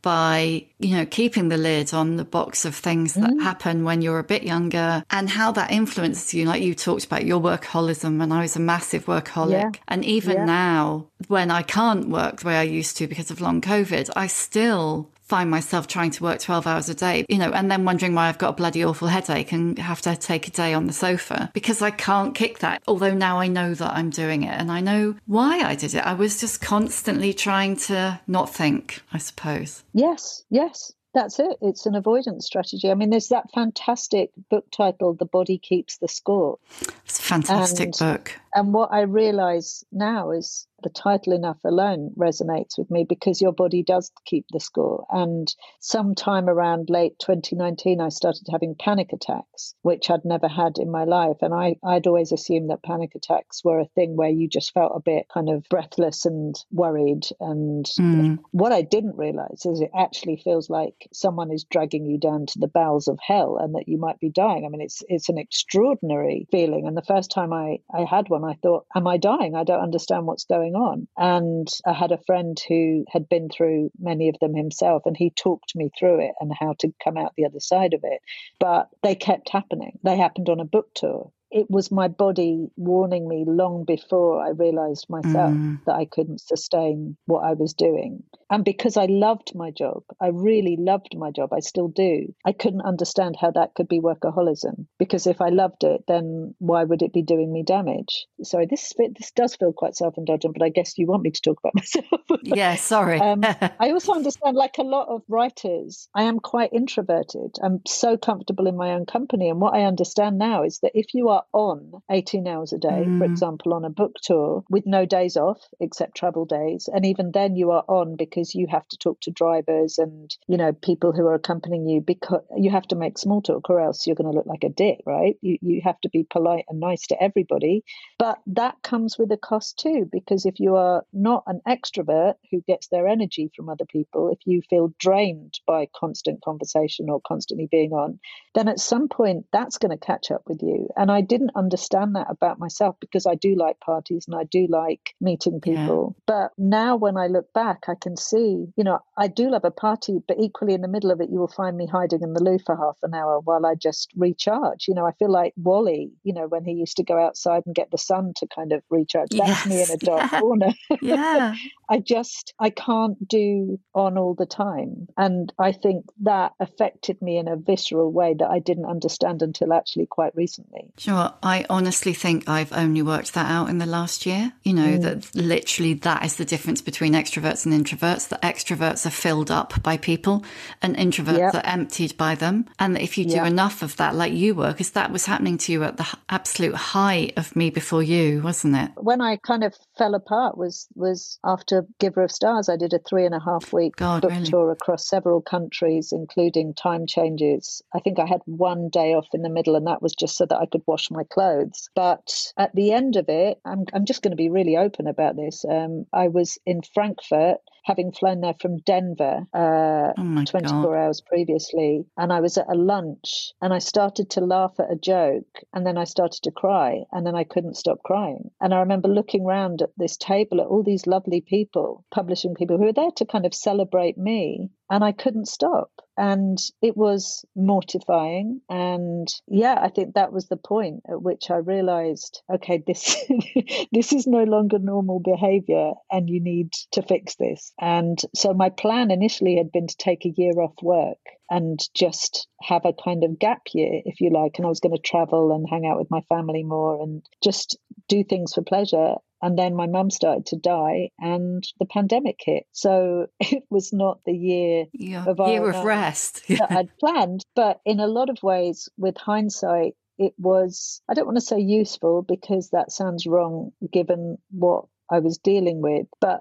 [0.00, 3.42] by, you know, keeping the lid on the box of things that Mm.
[3.42, 6.44] happen when you're a bit younger and how that influences you.
[6.44, 9.50] Like you talked about your workaholism, and I was a massive workaholic.
[9.50, 9.70] Yeah.
[9.88, 10.44] And even Yeah.
[10.44, 14.28] now, when I can't work the way I used to because of long COVID, I
[14.28, 18.14] still find myself trying to work 12 hours a day, you know, and then wondering
[18.14, 20.92] why I've got a bloody awful headache and have to take a day on the
[20.92, 22.82] sofa because I can't kick that.
[22.88, 26.06] Although now I know that I'm doing it and I know why I did it.
[26.06, 29.84] I was just constantly trying to not think, I suppose.
[29.92, 30.92] Yes, yes.
[31.14, 31.56] That's it.
[31.62, 32.90] It's an avoidance strategy.
[32.90, 36.58] I mean, there's that fantastic book title, The Body Keeps the Score.
[37.06, 38.38] It's a fantastic And- book.
[38.54, 43.52] And what I realize now is the title enough alone resonates with me because your
[43.52, 45.04] body does keep the score.
[45.10, 50.90] And sometime around late 2019, I started having panic attacks, which I'd never had in
[50.90, 51.38] my life.
[51.42, 54.92] And I, I'd always assumed that panic attacks were a thing where you just felt
[54.94, 57.24] a bit kind of breathless and worried.
[57.40, 58.38] And Mm.
[58.52, 62.58] what I didn't realize is it actually feels like someone is dragging you down to
[62.58, 64.64] the bowels of hell and that you might be dying.
[64.64, 66.86] I mean, it's it's an extraordinary feeling.
[66.86, 69.54] And the first time I, I had one, I thought, Am I dying?
[69.54, 71.08] I don't understand what's going on.
[71.16, 75.30] And I had a friend who had been through many of them himself, and he
[75.30, 78.20] talked me through it and how to come out the other side of it.
[78.58, 79.98] But they kept happening.
[80.02, 84.50] They happened on a book tour it was my body warning me long before I
[84.50, 85.84] realized myself Mm.
[85.86, 88.22] that I couldn't sustain what I was doing.
[88.50, 92.52] And because I loved my job, I really loved my job, I still do, I
[92.52, 94.86] couldn't understand how that could be workaholism.
[94.98, 98.26] Because if I loved it, then why would it be doing me damage?
[98.42, 101.40] Sorry, this, this does feel quite self indulgent, but I guess you want me to
[101.42, 102.06] talk about myself.
[102.42, 103.20] Yeah, sorry.
[103.20, 103.42] Um,
[103.80, 107.56] I also understand, like a lot of writers, I am quite introverted.
[107.62, 109.48] I'm so comfortable in my own company.
[109.50, 113.10] And what I understand now is that if you are on 18 hours a day,
[113.18, 113.30] for Mm.
[113.30, 117.56] example, on a book tour with no days off except travel days, and even then
[117.56, 121.26] you are on because you have to talk to drivers and, you know, people who
[121.26, 124.36] are accompanying you because you have to make small talk or else you're going to
[124.36, 125.36] look like a dick, right?
[125.40, 127.84] You, you have to be polite and nice to everybody.
[128.18, 132.60] But that comes with a cost too, because if you are not an extrovert who
[132.62, 137.68] gets their energy from other people, if you feel drained by constant conversation or constantly
[137.70, 138.18] being on,
[138.54, 140.88] then at some point that's going to catch up with you.
[140.96, 144.66] And I didn't understand that about myself because I do like parties and I do
[144.68, 145.74] like meeting Yeah.
[145.74, 146.16] people.
[146.26, 149.70] But now when I look back, I can see, you know, I do love a
[149.70, 152.42] party, but equally in the middle of it, you will find me hiding in the
[152.42, 154.86] loo for half an hour while I just recharge.
[154.88, 157.74] You know, I feel like WALL-E, you know, when he used to go outside and
[157.74, 159.30] get the sun to kind of recharge.
[159.30, 160.40] That's me in a dark yeah.
[160.40, 160.72] corner.
[161.02, 161.54] yeah.
[161.90, 165.08] I just I can't do on all the time.
[165.16, 169.72] And I think that affected me in a visceral way that I didn't understand until
[169.72, 170.82] actually quite recently.
[170.96, 171.38] Do you know what?
[171.42, 174.52] I honestly think I've only worked that out in the last year.
[174.64, 175.02] You know, Mm.
[175.02, 178.17] that literally that is the difference between extroverts and introverts.
[178.26, 180.44] That extroverts are filled up by people
[180.82, 181.54] and introverts Yep.
[181.54, 182.66] are emptied by them.
[182.78, 183.46] And if you do Yeah.
[183.46, 186.74] enough of that, like you were, because that was happening to you at the absolute
[186.74, 188.90] height of me before you, wasn't it?
[188.96, 192.68] When I kind of fell apart was was after Giver of Stars.
[192.68, 194.44] I did a three and a half week God, book really?
[194.44, 197.82] tour across several countries, including time changes.
[197.94, 200.46] I think I had one day off in the middle, and that was just so
[200.46, 201.88] that I could wash my clothes.
[201.94, 205.36] But at the end of it, I'm I'm just going to be really open about
[205.36, 205.64] this.
[205.68, 209.46] Um, I was in Frankfurt, having flown there from Denver.
[209.52, 210.96] Uh, Oh 24 God.
[210.96, 214.96] hours previously and I was at a lunch and I started to laugh at a
[214.96, 218.50] joke and then I started to cry and then I couldn't stop crying.
[218.60, 222.78] And I remember looking around at this table at all these lovely people, publishing people
[222.78, 225.90] who were there to kind of celebrate me and I couldn't stop.
[226.16, 228.60] And it was mortifying.
[228.68, 233.16] And yeah, I think that was the point at which I realized, okay, this
[233.92, 237.72] this is no longer normal behavior and you need to fix this.
[237.80, 241.18] And so my plan initially had been to take a year off work
[241.50, 244.58] and just have a kind of gap year, if you like.
[244.58, 247.78] And I was going to travel and hang out with my family more and just
[248.08, 249.14] do things for pleasure.
[249.40, 252.64] And then my mum started to die and the pandemic hit.
[252.72, 255.24] So it was not the year Yeah.
[255.26, 255.86] Of Year of own.
[255.86, 256.42] rest.
[256.48, 257.44] that I'd planned.
[257.54, 261.60] But in a lot of ways, with hindsight, it was, I don't want to say
[261.60, 266.40] useful because that sounds wrong given what I was dealing with, but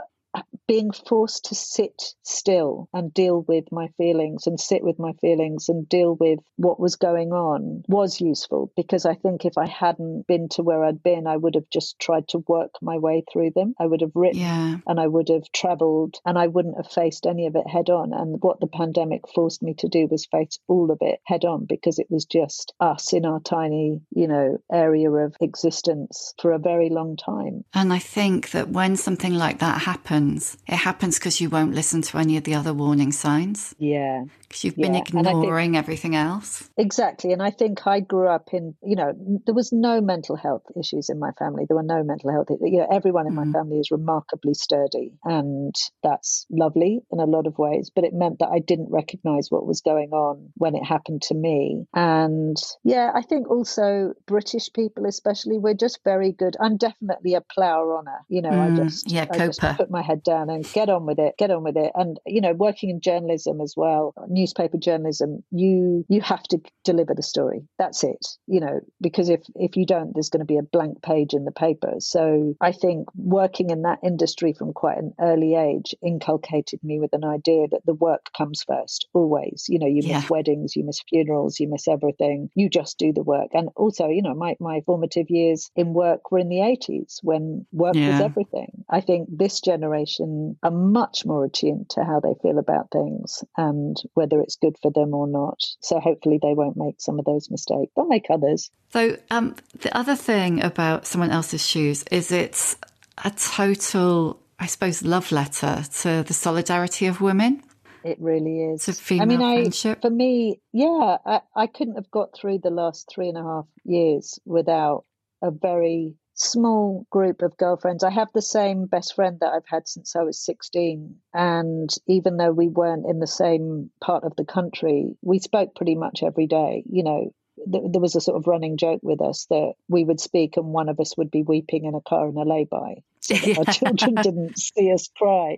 [0.67, 5.69] being forced to sit still and deal with my feelings and sit with my feelings
[5.69, 10.27] and deal with what was going on was useful because I think if I hadn't
[10.27, 13.51] been to where I'd been, I would have just tried to work my way through
[13.55, 13.75] them.
[13.79, 14.77] I would have written Yeah.
[14.85, 18.11] and I would have traveled and I wouldn't have faced any of it head on.
[18.13, 21.65] And what the pandemic forced me to do was face all of it head on
[21.65, 26.59] because it was just us in our tiny, you know, area of existence for a
[26.59, 27.63] very long time.
[27.73, 32.01] And I think that when something like that happens, it happens because you won't listen
[32.03, 33.75] to any of the other warning signs.
[33.79, 34.25] Yeah.
[34.47, 36.69] Because you've been Yeah, and I think- ignoring everything else.
[36.77, 37.33] Exactly.
[37.33, 39.13] And I think I grew up in, you know,
[39.45, 41.65] there was no mental health issues in my family.
[41.67, 42.47] There were no mental health.
[42.61, 45.13] You know, everyone in my family is remarkably sturdy.
[45.25, 47.91] And that's lovely in a lot of ways.
[47.93, 51.35] But it meant that I didn't recognize what was going on when it happened to
[51.35, 51.85] me.
[51.93, 56.55] And yeah, I think also British people, especially, we're just very good.
[56.59, 58.19] I'm definitely a plower on her.
[58.29, 61.05] You know, I Mm, just, yeah, I just put my head down and get on
[61.05, 61.91] with it, get on with it.
[61.95, 67.13] And, you know, working in journalism as well, newspaper journalism, you you have to deliver
[67.13, 67.61] the story.
[67.77, 68.25] That's it.
[68.47, 71.45] You know, because if if you don't, there's going to be a blank page in
[71.45, 71.93] the paper.
[71.99, 77.13] So I think working in that industry from quite an early age inculcated me with
[77.13, 79.65] an idea that the work comes first, always.
[79.69, 80.19] You know, you Yeah.
[80.19, 82.49] miss weddings, you miss funerals, you miss everything.
[82.55, 83.49] You just do the work.
[83.53, 87.65] And also, you know, my, my formative years in work were in the 80s when
[87.71, 88.83] work was everything.
[88.89, 93.95] I think this generation are much more attuned to how they feel about things and
[94.13, 95.59] whether it's good for them or not.
[95.79, 97.91] So hopefully they won't make some of those mistakes.
[97.95, 98.69] They'll make others.
[98.89, 102.75] So um, the other thing about someone else's shoes is it's
[103.23, 107.63] a total, I suppose, love letter to the solidarity of women.
[108.03, 108.85] It really is.
[108.85, 110.01] To female I mean, I friendship.
[110.01, 113.65] for me, yeah, I, I couldn't have got through the last three and a half
[113.83, 115.05] years without
[115.41, 118.03] a very small group of girlfriends.
[118.03, 121.15] I have the same best friend that I've had since I was 16.
[121.33, 125.95] And even though we weren't in the same part of the country, we spoke pretty
[125.95, 126.83] much every day.
[126.89, 127.33] You know,
[127.71, 130.67] th- there was a sort of running joke with us that we would speak and
[130.67, 133.73] one of us would be weeping in a car in a lay-by so that our
[133.73, 135.57] children didn't see us cry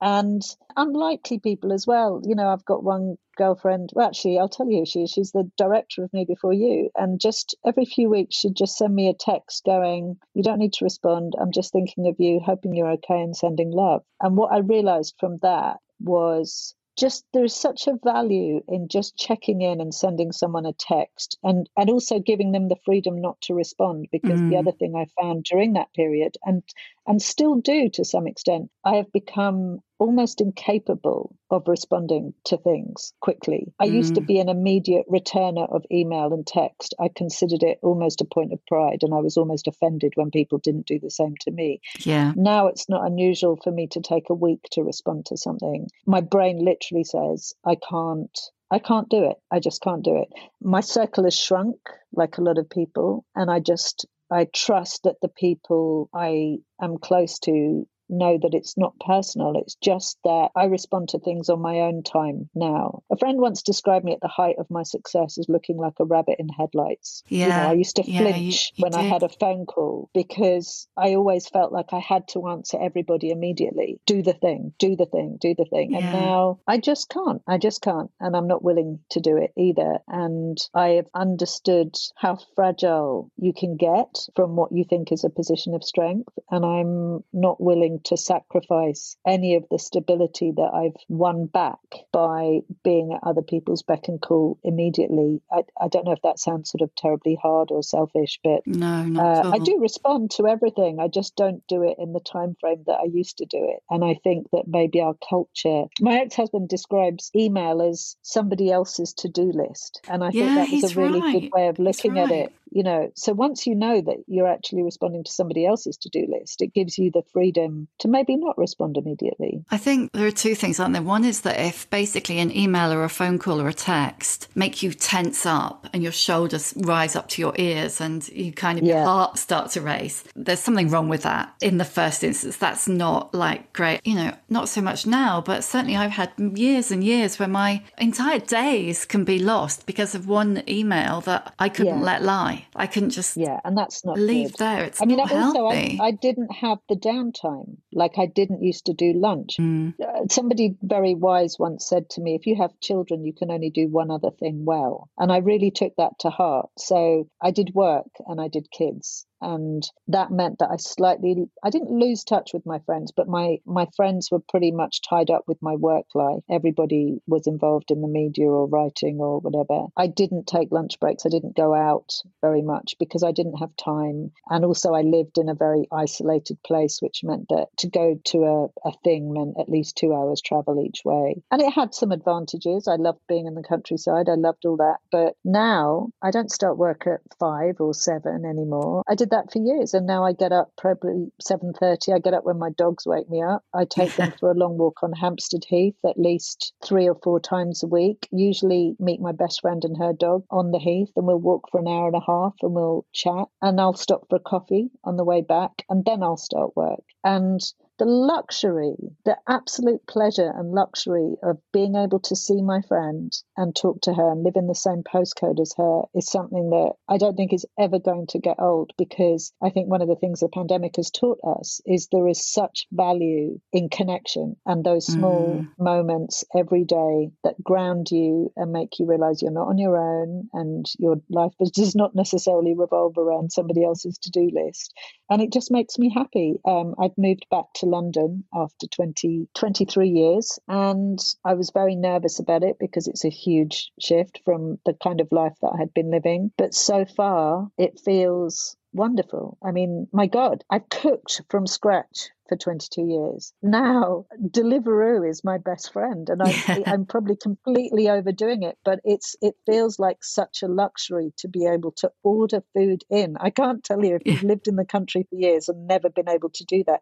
[0.00, 0.42] and
[0.76, 2.20] unlikely people as well.
[2.24, 3.90] You know, I've got one girlfriend.
[3.94, 5.10] Well, actually, I'll tell you who she is.
[5.10, 6.90] She's the director of Me Before You.
[6.96, 10.72] And just every few weeks, she'd just send me a text going, You don't need
[10.74, 11.34] to respond.
[11.40, 14.02] I'm just thinking of you, hoping you're okay, and sending love.
[14.20, 19.16] And what I realized from that was just there is such a value in just
[19.16, 23.38] checking in and sending someone a text and and also giving them the freedom not
[23.42, 24.60] to respond because the Mm.
[24.60, 26.62] other thing i found during that period and
[27.06, 33.12] and still do to some extent i have become almost incapable of responding to things
[33.20, 34.26] quickly i used to Mm.
[34.26, 38.64] be an immediate returner of email and text i considered it almost a point of
[38.66, 42.32] pride and i was almost offended when people didn't do the same to me Yeah.
[42.36, 45.88] now it's not unusual for me to take a week to respond to something.
[46.06, 48.38] My brain literally says, I can't.
[48.70, 49.36] I can't do it.
[49.50, 50.28] I just can't do it.
[50.60, 51.76] My circle has shrunk
[52.12, 56.98] like a lot of people, and I just I trust that the people I am
[56.98, 59.54] close to know that it's not personal.
[59.56, 63.02] It's just that I respond to things on my own time now.
[63.10, 66.04] A friend once described me at the height of my success as looking like a
[66.04, 67.22] rabbit in headlights.
[67.28, 67.68] You know, Yeah.
[67.68, 71.48] I used to Yeah, flinch you when I had a phone call because I always
[71.48, 74.00] felt like I had to answer everybody immediately.
[74.06, 75.94] Do the thing, do the thing, do the thing.
[75.96, 77.42] And now I just can't.
[77.46, 78.10] I just can't.
[78.20, 79.98] And I'm not willing to do it either.
[80.08, 85.30] And I have understood how fragile you can get from what you think is a
[85.30, 86.32] position of strength.
[86.50, 91.78] And I'm not willing to sacrifice any of the stability that I've won back
[92.12, 95.40] by being at other people's beck and call immediately.
[95.50, 99.04] I, I don't know if that sounds sort of terribly hard or selfish, but No,
[99.04, 99.50] not uh.
[99.52, 100.98] I do respond to everything.
[101.00, 103.82] I just don't do it in the time frame that I used to do it.
[103.90, 105.84] And I think that maybe our culture.
[106.00, 110.92] My ex-husband describes email as somebody else's to-do list, and I Yeah, think that was
[110.96, 111.32] a really right.
[111.32, 112.52] good way of looking at it.
[112.76, 116.60] You know, so once you know that you're actually responding to somebody else's to-do list,
[116.60, 119.64] it gives you the freedom to maybe not respond immediately.
[119.70, 121.00] I think there are two things, aren't there?
[121.00, 124.82] One is that if basically an email or a phone call or a text make
[124.82, 128.84] you tense up and your shoulders rise up to your ears and you kind of
[128.84, 131.54] your heart starts to race, there's something wrong with that.
[131.62, 134.02] In the first instance, that's not like great.
[134.04, 137.82] You know, not so much now, but certainly I've had years and years where my
[137.96, 142.04] entire days can be lost because of one email that I couldn't Yeah.
[142.04, 142.65] let lie.
[142.74, 144.58] I couldn't just Yeah, and that's not leave good.
[144.58, 144.84] there.
[144.84, 145.98] It's I mean, also I.
[146.00, 149.56] I didn't have the downtime like I didn't used to do lunch.
[149.58, 149.94] Mm.
[150.00, 153.70] Uh, somebody very wise once said to me, "If you have children, you can only
[153.70, 156.70] do one other thing well," and I really took that to heart.
[156.78, 161.70] So I did work and I did kids, and that meant that I slightly I
[161.70, 165.44] didn't lose touch with my friends, but my my friends were pretty much tied up
[165.46, 166.42] with my work life.
[166.50, 169.86] Everybody was involved in the media or writing or whatever.
[169.96, 171.24] I didn't take lunch breaks.
[171.24, 175.38] I didn't go out very much because I didn't have time, and also I lived
[175.38, 179.56] in a very isolated place, which meant that to go to a, a thing meant
[179.60, 181.42] at least two hours travel each way.
[181.52, 182.88] And it had some advantages.
[182.88, 184.28] I loved being in the countryside.
[184.28, 184.96] I loved all that.
[185.12, 189.04] But now I don't start work at five or seven anymore.
[189.08, 189.94] I did that that for years.
[189.94, 192.14] And now I get up probably 7.30.
[192.14, 193.62] I get up when my dogs wake me up.
[193.74, 197.40] I take them for a long walk on Hampstead Heath at least three or four
[197.40, 198.28] times a week.
[198.32, 201.80] Usually meet my best friend and her dog on the heath and we'll walk for
[201.80, 203.46] an hour and a half and we'll chat.
[203.62, 207.04] And I'll stop for a coffee on the way back and then I'll start work.
[207.22, 207.60] And
[207.98, 213.74] the luxury, the absolute pleasure and luxury of being able to see my friend and
[213.74, 217.16] talk to her and live in the same postcode as her is something that I
[217.16, 220.40] don't think is ever going to get old because I think one of the things
[220.40, 225.60] the pandemic has taught us is there is such value in connection and those small
[225.60, 225.68] mm.
[225.78, 230.48] moments every day that ground you and make you realize you're not on your own
[230.52, 234.92] and your life does not necessarily revolve around somebody else's to do list.
[235.30, 236.56] And it just makes me happy.
[236.64, 240.58] Um, I've moved back to London after 20, 23 years.
[240.68, 245.20] And I was very nervous about it because it's a huge shift from the kind
[245.20, 246.52] of life that I had been living.
[246.58, 249.58] But so far, it feels wonderful.
[249.62, 253.52] I mean, my God, I've cooked from scratch for 22 years.
[253.62, 256.54] Now, Deliveroo is my best friend, and I,
[256.86, 261.66] am probably completely overdoing it, but it's it feels like such a luxury to be
[261.66, 263.36] able to order food in.
[263.38, 266.28] I can't tell you if you've lived in the country for years and never been
[266.28, 267.00] able to do that.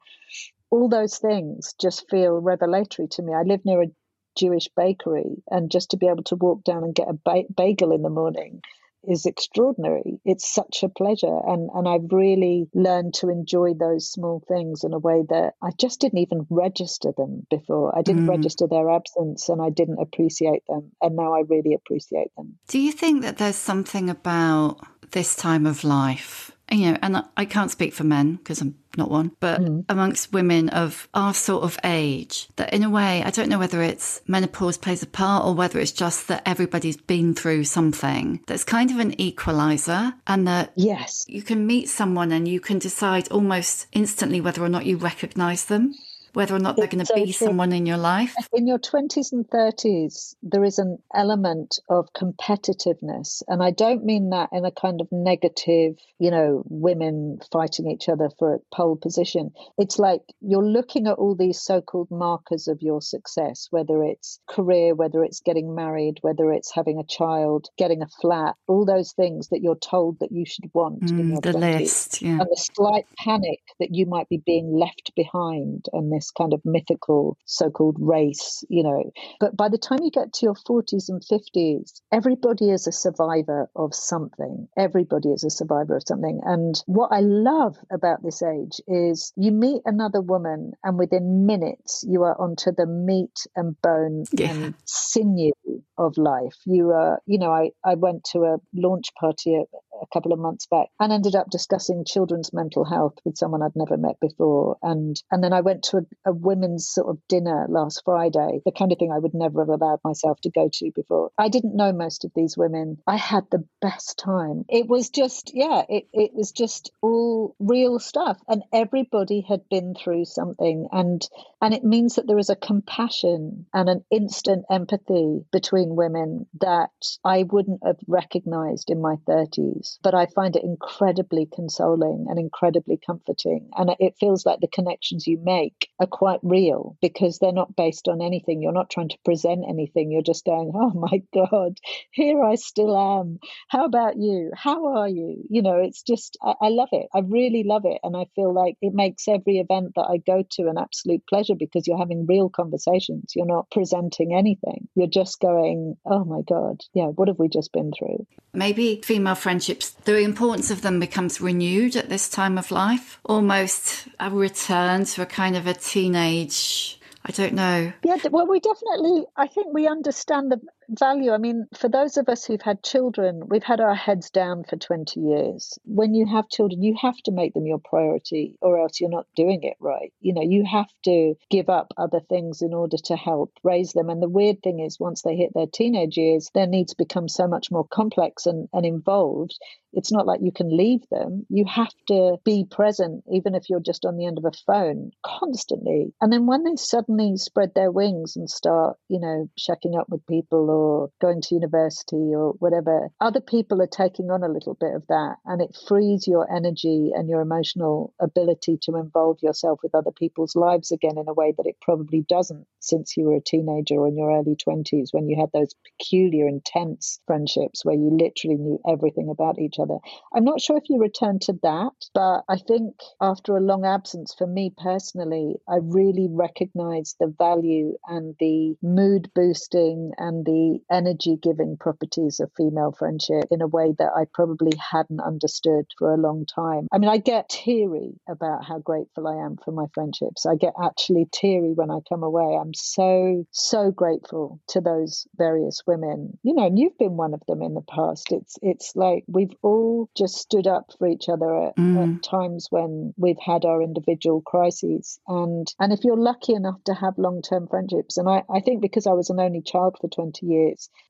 [0.70, 3.32] All those things just feel revelatory to me.
[3.32, 3.92] I live near a
[4.36, 7.92] Jewish bakery, and just to be able to walk down and get a ba- bagel
[7.92, 8.60] in the morning
[9.08, 10.20] is extraordinary.
[10.24, 11.38] It's such a pleasure.
[11.46, 15.70] And, and I've really learned to enjoy those small things in a way that I
[15.78, 17.96] just didn't even register them before.
[17.96, 18.30] I didn't mm.
[18.30, 20.92] register their absence and I didn't appreciate them.
[21.00, 22.56] And now I really appreciate them.
[22.68, 24.80] Do you think that there's something about
[25.10, 29.10] this time of life you know, and I can't speak for men because I'm not
[29.10, 29.84] one, but mm.
[29.88, 33.82] amongst women of our sort of age, that in a way, I don't know whether
[33.82, 38.64] it's menopause plays a part or whether it's just that everybody's been through something that's
[38.64, 43.28] kind of an equalizer and that yes, you can meet someone and you can decide
[43.30, 45.94] almost instantly whether or not you recognize them
[46.34, 48.34] whether or not they're going to be someone in your life.
[48.52, 53.42] In your 20s and 30s, there is an element of competitiveness.
[53.48, 58.08] And I don't mean that in a kind of negative, you know, women fighting each
[58.08, 59.52] other for a pole position.
[59.78, 64.40] It's like you're looking at all these so called markers of your success, whether it's
[64.48, 69.12] career, whether it's getting married, whether it's having a child, getting a flat, all those
[69.12, 71.80] things that you're told that you should want mm, in your the 20s.
[71.80, 72.22] list.
[72.22, 72.30] Yeah.
[72.30, 76.52] And the slight panic that you might be being left behind and this this kind
[76.54, 79.10] of mythical so called race, you know.
[79.40, 83.68] But by the time you get to your 40s and 50s, everybody is a survivor
[83.76, 84.68] of something.
[84.78, 86.40] Everybody is a survivor of something.
[86.44, 92.04] And what I love about this age is you meet another woman, and within minutes,
[92.08, 94.50] you are onto the meat and bone yeah.
[94.50, 95.52] and sinew
[95.98, 96.56] of life.
[96.64, 99.66] You are, you know, I, I went to a launch party at,
[100.02, 103.76] a couple of months back and ended up discussing children's mental health with someone I'd
[103.76, 104.76] never met before.
[104.82, 108.72] And and then I went to a, a women's sort of dinner last Friday, the
[108.72, 111.30] kind of thing I would never have allowed myself to go to before.
[111.38, 112.98] I didn't know most of these women.
[113.06, 114.64] I had the best time.
[114.68, 118.38] It was just, yeah, it, it was just all real stuff.
[118.48, 120.88] And everybody had been through something.
[120.92, 121.26] And
[121.60, 126.90] and it means that there is a compassion and an instant empathy between women that
[127.24, 132.98] I wouldn't have recognized in my 30s but I find it incredibly consoling and incredibly
[133.04, 133.70] comforting.
[133.76, 138.08] And it feels like the connections you make are quite real because they're not based
[138.08, 138.62] on anything.
[138.62, 140.10] You're not trying to present anything.
[140.10, 141.78] You're just going, oh my God,
[142.10, 143.38] here I still am.
[143.68, 144.52] How about you?
[144.54, 145.44] How are you?
[145.50, 147.06] You know, it's just, I, I love it.
[147.14, 147.98] I really love it.
[148.02, 151.54] And I feel like it makes every event that I go to an absolute pleasure
[151.54, 153.32] because you're having real conversations.
[153.34, 154.88] You're not presenting anything.
[154.94, 158.26] You're just going, oh my God, yeah, what have we just been through?
[158.52, 164.08] Maybe female friendships the importance of them becomes renewed at this time of life, almost
[164.20, 167.92] a return to a kind of a teenage I don't know.
[168.02, 171.32] Yeah, well, we definitely, I think we understand the value.
[171.32, 174.76] I mean, for those of us who've had children, we've had our heads down for
[174.76, 175.78] 20 years.
[175.84, 179.26] When you have children, you have to make them your priority or else you're not
[179.36, 180.12] doing it right.
[180.20, 184.08] You know, you have to give up other things in order to help raise them.
[184.10, 187.46] And the weird thing is, once they hit their teenage years, their needs become so
[187.46, 189.58] much more complex and, and involved.
[189.96, 191.46] It's not like you can leave them.
[191.48, 195.12] You have to be present, even if you're just on the end of a phone,
[195.24, 196.12] constantly.
[196.20, 200.26] And then when they suddenly spread their wings and start, you know, checking up with
[200.26, 204.94] people or going to university or whatever, other people are taking on a little bit
[204.94, 205.36] of that.
[205.44, 210.56] And it frees your energy and your emotional ability to involve yourself with other people's
[210.56, 214.08] lives again in a way that it probably doesn't since you were a teenager or
[214.08, 218.80] in your early 20s when you had those peculiar, intense friendships where you literally knew
[218.86, 219.98] everything about each other.
[220.34, 224.34] I'm not sure if you return to that, but I think after a long absence,
[224.36, 231.36] for me personally, I really recognize the value and the mood boosting and the energy
[231.40, 236.18] giving properties of female friendship in a way that I probably hadn't understood for a
[236.18, 236.88] long time.
[236.92, 240.46] I mean, I get teary about how grateful I am for my friendships.
[240.46, 242.58] I get actually teary when I come away.
[242.60, 246.38] I'm so, so grateful to those various women.
[246.42, 248.32] You know, and you've been one of them in the past.
[248.32, 252.16] It's it's like we've all just stood up for each other at, mm.
[252.16, 255.18] at times when we've had our individual crises.
[255.26, 258.80] And and if you're lucky enough to have long term friendships, and I, I think
[258.80, 260.53] because I was an only child for 20 years,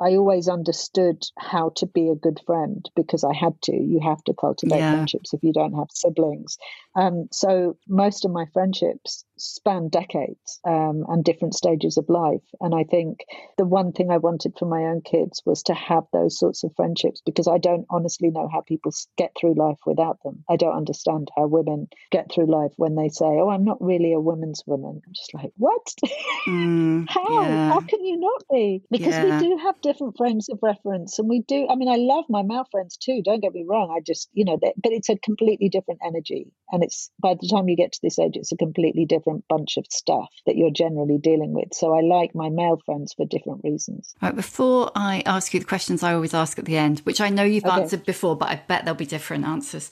[0.01, 3.77] I always understood how to be a good friend because I had to.
[3.77, 4.93] You have to cultivate yeah.
[4.93, 6.59] friendships if you don't have siblings.
[6.97, 12.43] Um, so most of my friendships span decades um, and different stages of life.
[12.61, 13.25] And I think
[13.59, 16.75] the one thing I wanted for my own kids was to have those sorts of
[16.77, 20.45] friendships because I don't honestly know how people get through life without them.
[20.49, 24.13] I don't understand how women get through life when they say, "Oh, I'm not really
[24.13, 25.95] a woman's woman." I'm just like, "What?
[26.47, 27.41] Mm, how?
[27.41, 27.69] Yeah.
[27.69, 29.25] How can you not be?" Because yeah.
[29.25, 31.67] we do have different frames of reference, and we do.
[31.71, 33.23] I mean, I love my male friends too.
[33.25, 33.95] Don't get me wrong.
[33.97, 37.69] I just, you know, but it's a completely different energy, and it's by the time
[37.69, 41.19] you get to this age, it's a completely different bunch of stuff that you're generally
[41.19, 41.73] dealing with.
[41.73, 44.15] So I like my male friends for different reasons.
[44.21, 44.35] Right.
[44.35, 47.45] Before I ask you the questions I always ask at the end, which I know
[47.45, 47.83] you've okay.
[47.83, 49.91] answered before, but I bet there'll be different answers.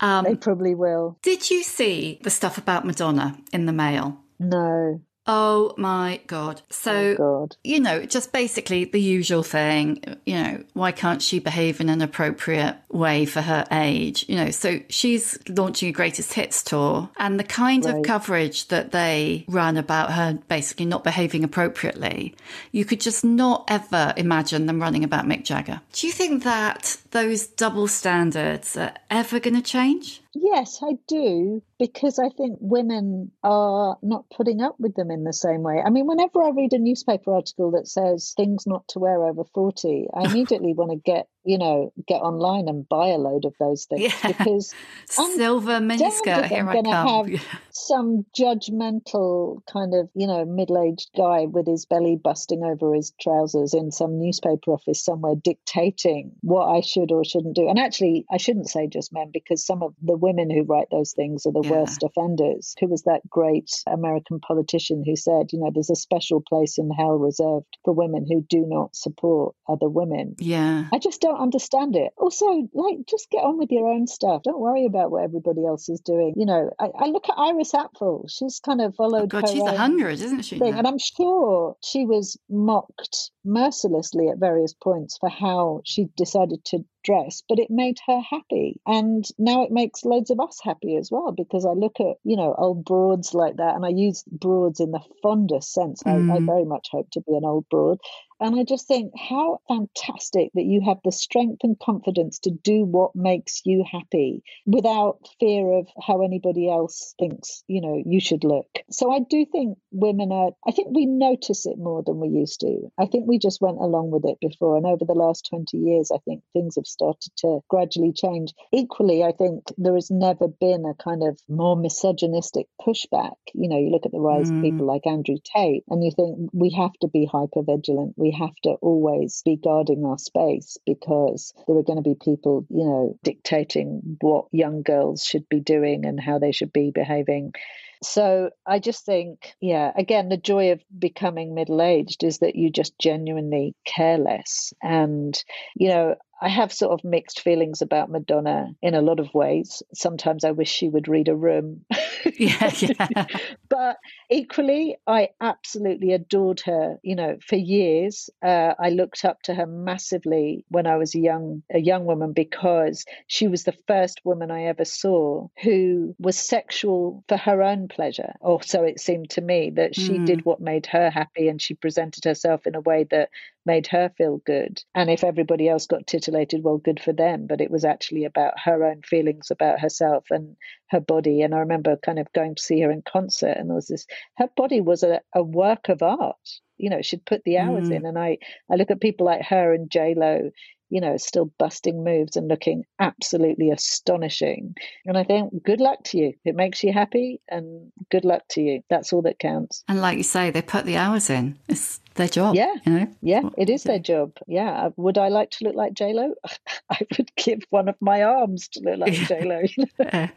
[0.00, 1.18] Um, they probably will.
[1.22, 4.18] Did you see the stuff about Madonna in the mail?
[4.38, 5.00] No.
[5.26, 6.62] Oh my God.
[6.70, 7.56] So, oh God.
[7.62, 12.02] you know, just basically the usual thing, you know, why can't she behave in an
[12.02, 14.24] appropriate way for her age?
[14.28, 17.96] You know, so she's launching a greatest hits tour and the kind right.
[17.96, 22.34] of coverage that they run about her basically not behaving appropriately,
[22.72, 25.80] you could just not ever imagine them running about Mick Jagger.
[25.92, 30.21] Do you think that those double standards are ever going to change?
[30.34, 35.32] Yes, I do, because I think women are not putting up with them in the
[35.32, 35.82] same way.
[35.84, 39.44] I mean, whenever I read a newspaper article that says things not to wear over
[39.44, 43.54] 40, I immediately want to get you know, get online and buy a load of
[43.58, 44.26] those things yeah.
[44.28, 44.74] because
[45.06, 46.46] silver miniskirt.
[46.46, 47.28] Here I come.
[47.28, 53.12] Have some judgmental kind of you know middle-aged guy with his belly busting over his
[53.20, 57.68] trousers in some newspaper office somewhere dictating what I should or shouldn't do.
[57.68, 61.12] And actually, I shouldn't say just men because some of the women who write those
[61.12, 61.70] things are the yeah.
[61.70, 62.74] worst offenders.
[62.80, 66.90] Who was that great American politician who said, you know, there's a special place in
[66.90, 70.36] hell reserved for women who do not support other women.
[70.38, 72.12] Yeah, I just don't don't understand it.
[72.16, 74.42] Also, like, just get on with your own stuff.
[74.42, 76.34] Don't worry about what everybody else is doing.
[76.36, 78.30] You know, I, I look at Iris Apfel.
[78.30, 79.22] She's kind of oh followed.
[79.34, 80.58] Oh God, she's a hundred, isn't she?
[80.58, 86.64] Thing, and I'm sure she was mocked mercilessly at various points for how she decided
[86.66, 88.80] to dress, but it made her happy.
[88.86, 92.36] And now it makes loads of us happy as well because I look at, you
[92.36, 96.02] know, old broads like that and I use broads in the fondest sense.
[96.02, 96.30] Mm.
[96.30, 96.46] I, I, mm.
[96.46, 97.98] very much hope to be an old broad.
[98.40, 102.84] And I just think how fantastic that you have the strength and confidence to do
[102.84, 108.42] what makes you happy without fear of how anybody else thinks, you know, you should
[108.42, 108.66] look.
[108.90, 112.58] So I do think women are, I think we notice it more than we used
[112.60, 112.90] to.
[112.98, 114.76] I think we just went along with it before.
[114.76, 118.52] And over the last 20 years, I think things have started to gradually change.
[118.74, 123.36] Equally, I think there has never been a kind of more misogynistic pushback.
[123.54, 124.58] You know, you look at the rise mm.
[124.58, 128.12] of people like Andrew Tate and you think we have to be hyper vigilant.
[128.18, 132.66] We have to always be guarding our space because there are going to be people,
[132.68, 137.54] you know, dictating what young girls should be doing and how they should be behaving.
[138.02, 142.70] So I just think, yeah, again, the joy of becoming middle aged is that you
[142.70, 144.72] just genuinely care less.
[144.82, 145.42] And,
[145.76, 149.80] you know, I have sort of mixed feelings about Madonna in a lot of ways.
[149.94, 151.84] Sometimes I wish she would read a room.
[152.36, 153.26] yeah, yeah.
[153.68, 156.98] but equally, I absolutely adored her.
[157.04, 161.20] You know, for years, uh, I looked up to her massively when I was a
[161.20, 166.36] young a young woman because she was the first woman I ever saw who was
[166.36, 169.70] sexual for her own pleasure, or so it seemed to me.
[169.70, 170.26] That she mm.
[170.26, 173.30] did what made her happy, and she presented herself in a way that
[173.64, 174.82] made her feel good.
[174.94, 177.46] And if everybody else got titillated, well, good for them.
[177.46, 180.56] But it was actually about her own feelings about herself and
[180.90, 181.42] her body.
[181.42, 184.06] And I remember kind of going to see her in concert, and there was this,
[184.38, 186.36] her body was a, a work of art.
[186.78, 187.96] You know, she'd put the hours mm.
[187.96, 188.06] in.
[188.06, 188.38] And I,
[188.70, 190.50] I look at people like her and J Lo
[190.92, 194.74] you know, still busting moves and looking absolutely astonishing.
[195.06, 196.34] And I think, good luck to you.
[196.44, 198.82] It makes you happy, and good luck to you.
[198.90, 199.84] That's all that counts.
[199.88, 201.58] And like you say, they put the hours in.
[201.66, 202.54] It's their job.
[202.54, 203.06] Yeah, you know?
[203.22, 204.36] yeah, it is their job.
[204.46, 206.34] Yeah, uh, would I like to look like J Lo?
[206.90, 209.62] I would give one of my arms to look like J Lo.
[209.98, 210.28] yeah.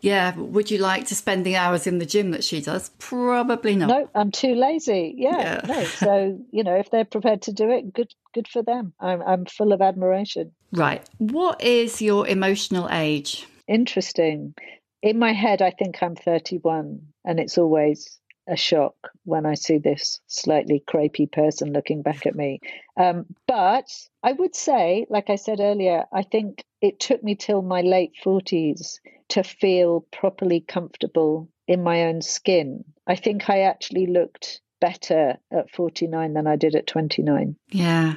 [0.00, 2.90] yeah, would you like to spend the hours in the gym that she does?
[2.98, 3.88] Probably not.
[3.88, 5.14] No, I'm too lazy.
[5.16, 5.60] Yeah, Yeah.
[5.66, 5.84] no.
[5.84, 8.92] So you know, if they're prepared to do it, good, good for them.
[9.00, 10.52] I'm, I'm full of admiration.
[10.72, 11.08] Right.
[11.18, 13.46] What is your emotional age?
[13.66, 14.54] Interesting.
[15.02, 18.18] In my head, I think I'm 31, and it's always
[18.48, 18.94] a shock
[19.24, 22.60] when I see this slightly crepey person looking back at me.
[22.96, 23.90] Um, but
[24.22, 28.12] I would say, like I said earlier, I think it took me till my late
[28.24, 32.84] 40s to feel properly comfortable in my own skin.
[33.06, 37.56] I think I actually looked better at 49 than I did at 29.
[37.70, 38.14] Yeah.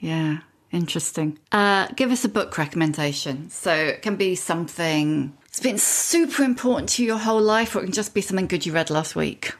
[0.00, 0.38] Yeah.
[0.72, 1.38] Interesting.
[1.52, 3.50] Uh, give us a book recommendation.
[3.50, 7.84] So it can be something it's been super important to your whole life, or it
[7.84, 9.52] can just be something good you read last week.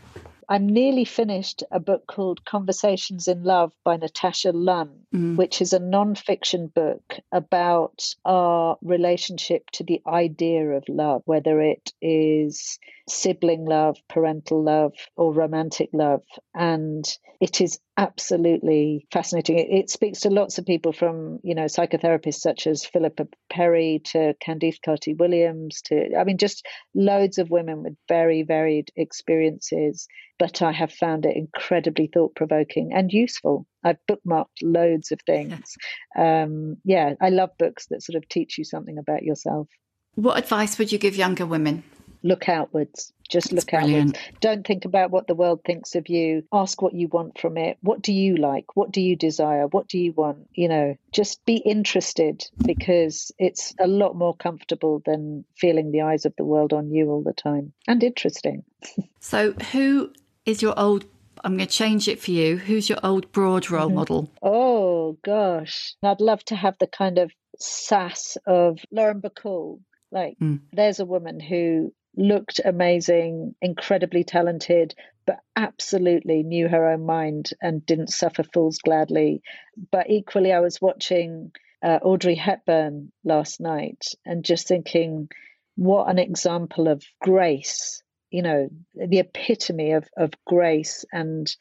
[0.53, 5.37] I'm nearly finished a book called Conversations in Love by Natasha Lunn, Mm.
[5.37, 11.93] which is a non-fiction book about our relationship to the idea of love, whether it
[12.01, 16.23] is sibling love, parental love, or romantic love.
[16.55, 17.05] And
[17.43, 19.59] it is absolutely fascinating.
[19.59, 24.01] It, it speaks to lots of people from, you know, psychotherapists such as Philippa Perry
[24.13, 30.07] to Candice Carty Williams to, I mean, just loads of women with very varied experiences.
[30.39, 33.67] But I have found it incredibly thought provoking and useful.
[33.85, 35.76] I've bookmarked loads of things.
[36.16, 39.68] Um, yeah, I love books that sort of teach you something about yourself.
[40.14, 41.83] What advice would you give younger women?
[42.22, 43.12] Look outwards.
[43.28, 44.16] Just That's look brilliant.
[44.16, 44.39] outwards.
[44.41, 46.45] Don't think about what the world thinks of you.
[46.53, 47.78] Ask what you want from it.
[47.80, 48.76] What do you like?
[48.76, 49.66] What do you desire?
[49.66, 50.49] What do you want?
[50.53, 56.24] You know, just be interested because it's a lot more comfortable than feeling the eyes
[56.26, 58.64] of the world on you all the time and interesting.
[59.24, 60.12] So, who
[60.45, 61.05] is your old?
[61.45, 62.57] I'm going to change it for you.
[62.57, 64.32] Who's your old broad role model?
[64.43, 69.80] Oh gosh, I'd love to have the kind of sass of Lauren Bacall.
[70.11, 70.36] Like,
[70.72, 74.95] there's a woman who looked amazing, incredibly talented,
[75.26, 79.43] but absolutely knew her own mind and didn't suffer fools gladly.
[79.90, 85.28] But equally, I was watching uh, Audrey Hepburn last night and just thinking,
[85.76, 88.03] what an example of grace
[88.33, 91.55] you know the epitome of of grace and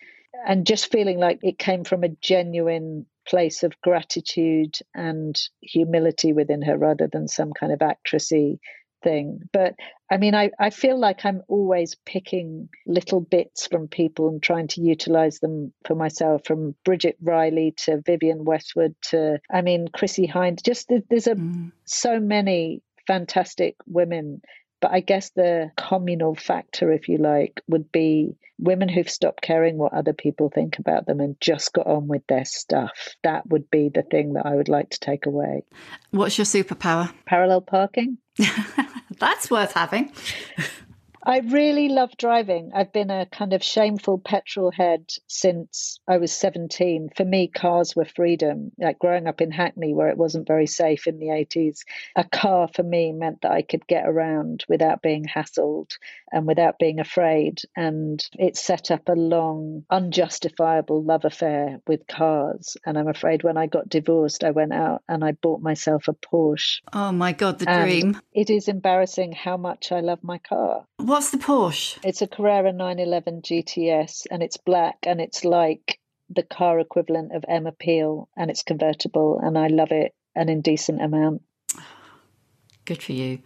[0.48, 6.62] and just feeling like it came from a genuine place of gratitude and humility within
[6.64, 8.58] her rather than some kind of actressy
[9.04, 9.40] thing.
[9.54, 9.76] But
[10.12, 14.68] i mean i i feel like i'm always picking little bits from people and trying
[14.68, 20.28] to utilize them for myself from bridget riley to vivienne westwood to i mean chrissie
[20.28, 21.72] hynde just there's a mm.
[21.86, 24.42] so many fantastic women
[24.82, 29.78] but I guess the communal factor, if you like, would be women who've stopped caring
[29.78, 33.16] what other people think about them and just got on with their stuff.
[33.24, 35.64] That would be the thing that I would like to take away.
[36.12, 37.14] What's your superpower?
[37.26, 38.18] Parallel parking.
[39.20, 40.12] That's worth having.
[41.24, 42.72] I really love driving.
[42.74, 47.10] I've been a kind of shameful petrol head since I was 17.
[47.16, 48.72] For me, cars were freedom.
[48.80, 51.82] Like growing up in Hackney, where it wasn't very safe in the 80s,
[52.16, 55.92] a car for me meant that I could get around without being hassled
[56.32, 57.60] and without being afraid.
[57.76, 62.78] And it set up a long, unjustifiable love affair with cars.
[62.86, 66.14] And I'm afraid when I got divorced, I went out and I bought myself a
[66.14, 66.80] Porsche.
[66.94, 68.22] Oh my God, the And dream.
[68.34, 70.86] It is embarrassing how much I love my car.
[71.12, 72.00] What's the Porsche?
[72.06, 76.00] It's a Carrera 911 GTS and it's black and it's like
[76.30, 81.02] the car equivalent of Emma Peel and it's convertible and I love it an indecent
[81.02, 81.42] amount.
[82.86, 83.40] Good for you.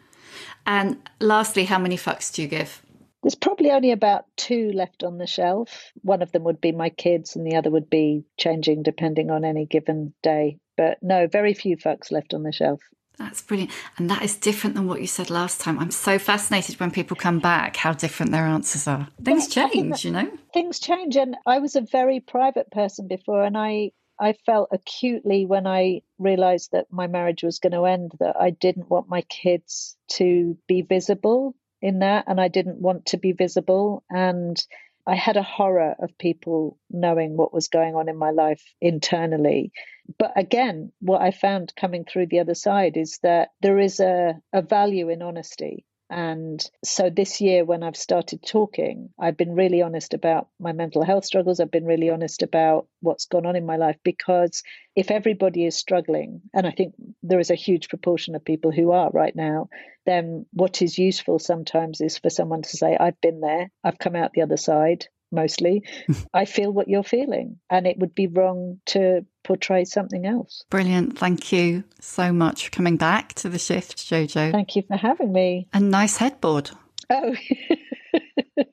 [0.67, 2.83] And lastly, how many fucks do you give?
[3.23, 5.91] There's probably only about two left on the shelf.
[6.03, 9.43] One of them would be my kids and the other would be changing depending on
[9.43, 10.59] any given day.
[10.77, 12.79] But no, very few fucks left on the shelf.
[13.17, 13.71] That's brilliant.
[13.97, 15.79] And that is different than what you said last time.
[15.79, 19.07] I'm so fascinated when people come back how different their answers are.
[19.23, 20.31] Things change, you know?
[20.55, 25.45] things change and i was a very private person before and i i felt acutely
[25.45, 29.21] when i realized that my marriage was going to end that i didn't want my
[29.23, 34.65] kids to be visible in that and i didn't want to be visible and
[35.05, 39.73] i had a horror of people knowing what was going on in my life internally
[40.17, 44.33] but again what i found coming through the other side is that there is a,
[44.53, 49.81] a value in honesty and so this year, when I've started talking, I've been really
[49.81, 51.59] honest about my mental health struggles.
[51.59, 54.61] I've been really honest about what's gone on in my life because
[54.95, 56.93] if everybody is struggling, and I think
[57.23, 59.69] there is a huge proportion of people who are right now,
[60.05, 64.15] then what is useful sometimes is for someone to say, I've been there, I've come
[64.15, 65.07] out the other side.
[65.35, 65.83] Mostly,
[66.33, 67.59] I feel what you're feeling.
[67.69, 70.63] And it would be wrong to portray something else.
[70.69, 71.17] Brilliant.
[71.17, 74.51] Thank you so much for coming back to the shift, Jojo.
[74.51, 75.67] Thank you for having me.
[75.73, 76.71] A nice headboard.
[77.09, 77.35] Oh,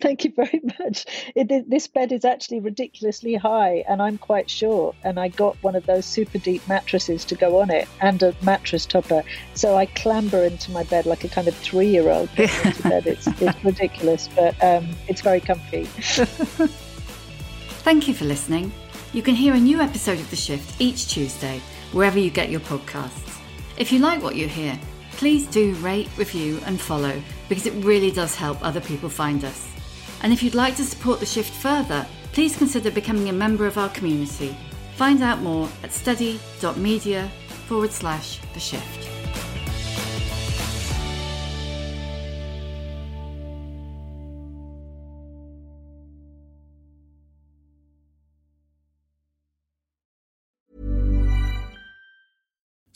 [0.00, 1.06] thank you very much.
[1.34, 4.96] It, this bed is actually ridiculously high, and I'm quite short.
[5.04, 8.34] And I got one of those super deep mattresses to go on it and a
[8.42, 9.22] mattress topper.
[9.54, 12.28] So I clamber into my bed like a kind of three year old.
[12.36, 15.84] It's, it's ridiculous, but um, it's very comfy.
[17.84, 18.72] Thank you for listening.
[19.12, 21.60] You can hear a new episode of The Shift each Tuesday,
[21.92, 23.40] wherever you get your podcasts.
[23.76, 24.78] If you like what you hear,
[25.16, 29.68] please do rate, review, and follow because it really does help other people find us.
[30.22, 33.78] And if you'd like to support The Shift further, please consider becoming a member of
[33.78, 34.56] our community.
[34.96, 37.30] Find out more at steady.media
[37.66, 39.13] forward slash The Shift.